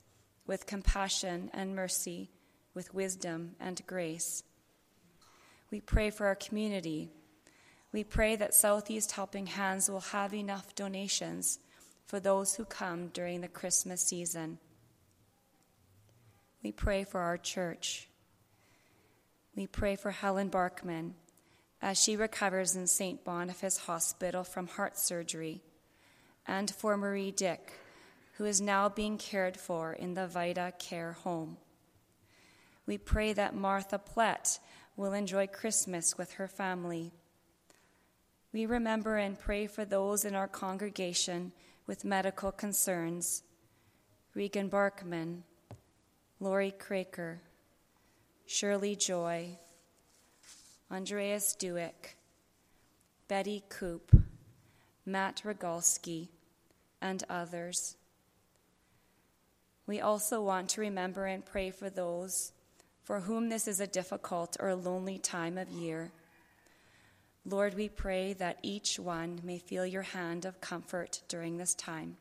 with 0.46 0.66
compassion 0.66 1.50
and 1.52 1.74
mercy, 1.74 2.30
with 2.74 2.94
wisdom 2.94 3.56
and 3.58 3.84
grace. 3.88 4.44
We 5.72 5.80
pray 5.80 6.10
for 6.10 6.26
our 6.26 6.36
community. 6.36 7.10
We 7.90 8.04
pray 8.04 8.36
that 8.36 8.54
Southeast 8.54 9.10
Helping 9.10 9.48
Hands 9.48 9.90
will 9.90 9.98
have 9.98 10.32
enough 10.32 10.76
donations 10.76 11.58
for 12.06 12.20
those 12.20 12.54
who 12.54 12.64
come 12.64 13.08
during 13.08 13.40
the 13.40 13.48
Christmas 13.48 14.00
season. 14.00 14.58
We 16.62 16.70
pray 16.70 17.02
for 17.02 17.18
our 17.18 17.36
church. 17.36 18.07
We 19.58 19.66
pray 19.66 19.96
for 19.96 20.12
Helen 20.12 20.50
Barkman 20.50 21.14
as 21.82 22.00
she 22.00 22.14
recovers 22.14 22.76
in 22.76 22.86
St. 22.86 23.24
Boniface 23.24 23.76
Hospital 23.76 24.44
from 24.44 24.68
heart 24.68 24.96
surgery 24.96 25.62
and 26.46 26.70
for 26.70 26.96
Marie 26.96 27.32
Dick, 27.32 27.72
who 28.34 28.44
is 28.44 28.60
now 28.60 28.88
being 28.88 29.18
cared 29.18 29.56
for 29.56 29.92
in 29.92 30.14
the 30.14 30.28
Vita 30.28 30.74
Care 30.78 31.14
Home. 31.24 31.56
We 32.86 32.98
pray 32.98 33.32
that 33.32 33.56
Martha 33.56 33.98
Plett 33.98 34.60
will 34.96 35.12
enjoy 35.12 35.48
Christmas 35.48 36.16
with 36.16 36.34
her 36.34 36.46
family. 36.46 37.10
We 38.52 38.64
remember 38.64 39.16
and 39.16 39.36
pray 39.36 39.66
for 39.66 39.84
those 39.84 40.24
in 40.24 40.36
our 40.36 40.46
congregation 40.46 41.50
with 41.84 42.04
medical 42.04 42.52
concerns 42.52 43.42
Regan 44.36 44.70
Barkman, 44.70 45.42
Lori 46.38 46.72
Craker, 46.78 47.38
Shirley 48.50 48.96
Joy, 48.96 49.58
Andreas 50.90 51.54
Dueck, 51.60 52.16
Betty 53.28 53.62
Coop, 53.68 54.10
Matt 55.04 55.42
Rogalski, 55.44 56.28
and 57.02 57.22
others. 57.28 57.96
We 59.86 60.00
also 60.00 60.40
want 60.40 60.70
to 60.70 60.80
remember 60.80 61.26
and 61.26 61.44
pray 61.44 61.70
for 61.70 61.90
those 61.90 62.52
for 63.04 63.20
whom 63.20 63.50
this 63.50 63.68
is 63.68 63.80
a 63.80 63.86
difficult 63.86 64.56
or 64.58 64.74
lonely 64.74 65.18
time 65.18 65.58
of 65.58 65.68
year. 65.68 66.10
Lord, 67.44 67.74
we 67.74 67.90
pray 67.90 68.32
that 68.32 68.60
each 68.62 68.98
one 68.98 69.42
may 69.44 69.58
feel 69.58 69.84
your 69.84 70.02
hand 70.02 70.46
of 70.46 70.62
comfort 70.62 71.20
during 71.28 71.58
this 71.58 71.74
time. 71.74 72.16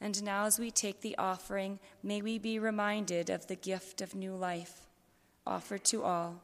And 0.00 0.22
now, 0.22 0.44
as 0.44 0.58
we 0.58 0.70
take 0.70 1.00
the 1.00 1.16
offering, 1.18 1.80
may 2.02 2.22
we 2.22 2.38
be 2.38 2.58
reminded 2.58 3.30
of 3.30 3.46
the 3.46 3.56
gift 3.56 4.00
of 4.00 4.14
new 4.14 4.34
life 4.34 4.86
offered 5.46 5.84
to 5.86 6.04
all. 6.04 6.42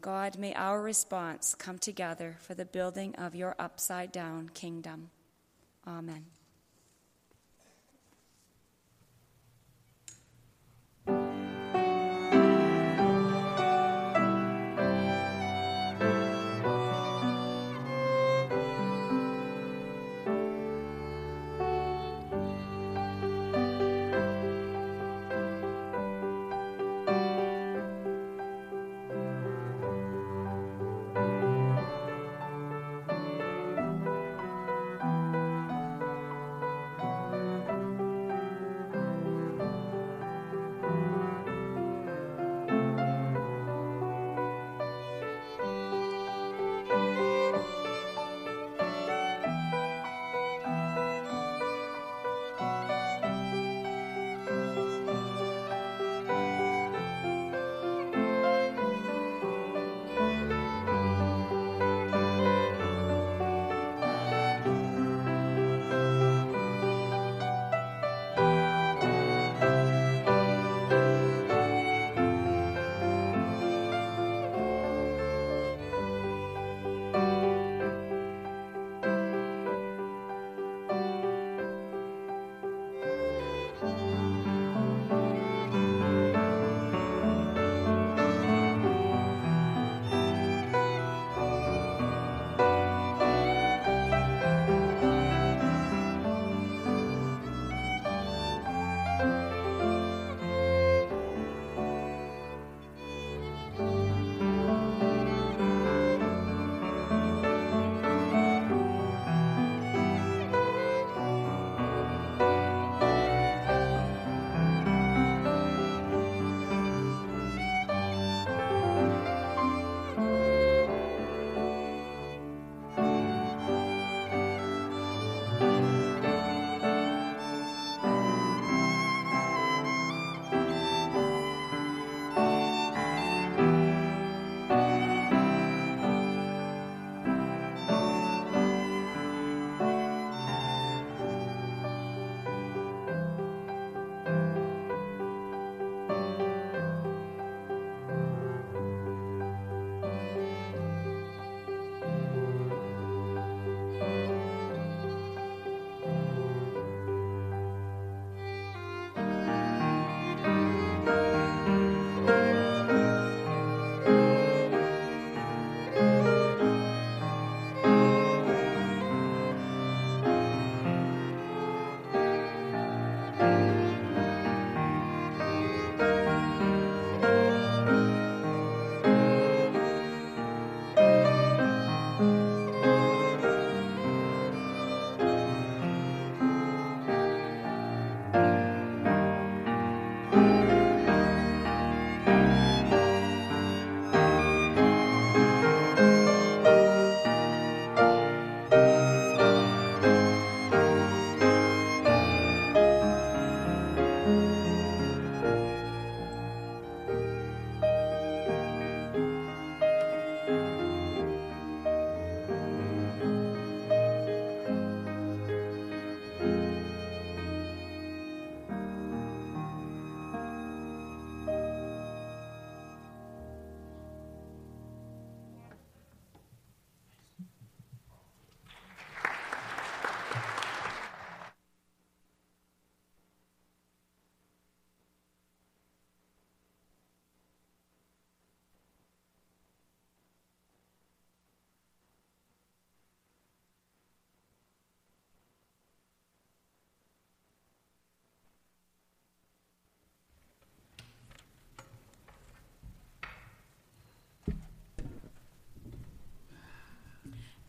God, 0.00 0.38
may 0.38 0.54
our 0.54 0.80
response 0.80 1.54
come 1.54 1.78
together 1.78 2.36
for 2.40 2.54
the 2.54 2.64
building 2.64 3.14
of 3.16 3.34
your 3.34 3.56
upside 3.58 4.12
down 4.12 4.48
kingdom. 4.50 5.10
Amen. 5.86 6.24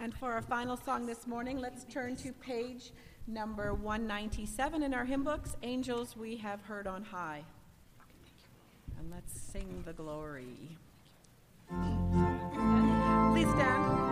And 0.02 0.14
for 0.14 0.32
our 0.32 0.42
final 0.42 0.78
song 0.78 1.06
this 1.06 1.28
morning, 1.28 1.60
let's 1.60 1.84
turn 1.84 2.16
to 2.18 2.32
page 2.32 2.92
number 3.28 3.74
197 3.74 4.82
in 4.82 4.94
our 4.94 5.04
hymn 5.04 5.24
books 5.24 5.58
Angels 5.62 6.16
We 6.16 6.38
Have 6.38 6.62
Heard 6.62 6.88
on 6.88 7.04
High. 7.04 7.44
And 8.98 9.12
let's 9.12 9.38
sing 9.38 9.84
the 9.86 9.92
glory. 9.92 10.78
Please 13.34 13.50
stand. 13.50 14.09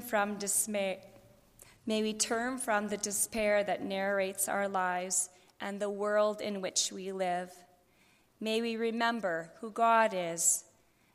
From 0.00 0.36
dismay. 0.36 1.00
May 1.86 2.02
we 2.02 2.12
turn 2.12 2.58
from 2.58 2.88
the 2.88 2.96
despair 2.96 3.64
that 3.64 3.82
narrates 3.82 4.48
our 4.48 4.68
lives 4.68 5.30
and 5.60 5.80
the 5.80 5.90
world 5.90 6.40
in 6.40 6.60
which 6.60 6.92
we 6.92 7.12
live. 7.12 7.50
May 8.40 8.62
we 8.62 8.76
remember 8.76 9.52
who 9.60 9.70
God 9.70 10.12
is 10.14 10.64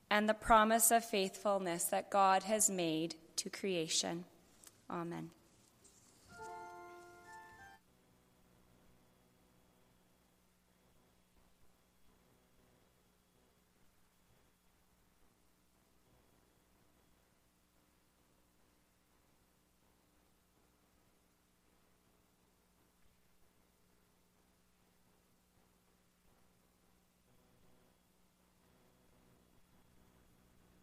and 0.10 0.30
the 0.30 0.34
promise 0.34 0.92
of 0.92 1.04
faithfulness 1.04 1.86
that 1.86 2.12
God 2.12 2.44
has 2.44 2.70
made 2.70 3.16
to 3.38 3.50
creation. 3.50 4.26
Amen. 4.90 5.32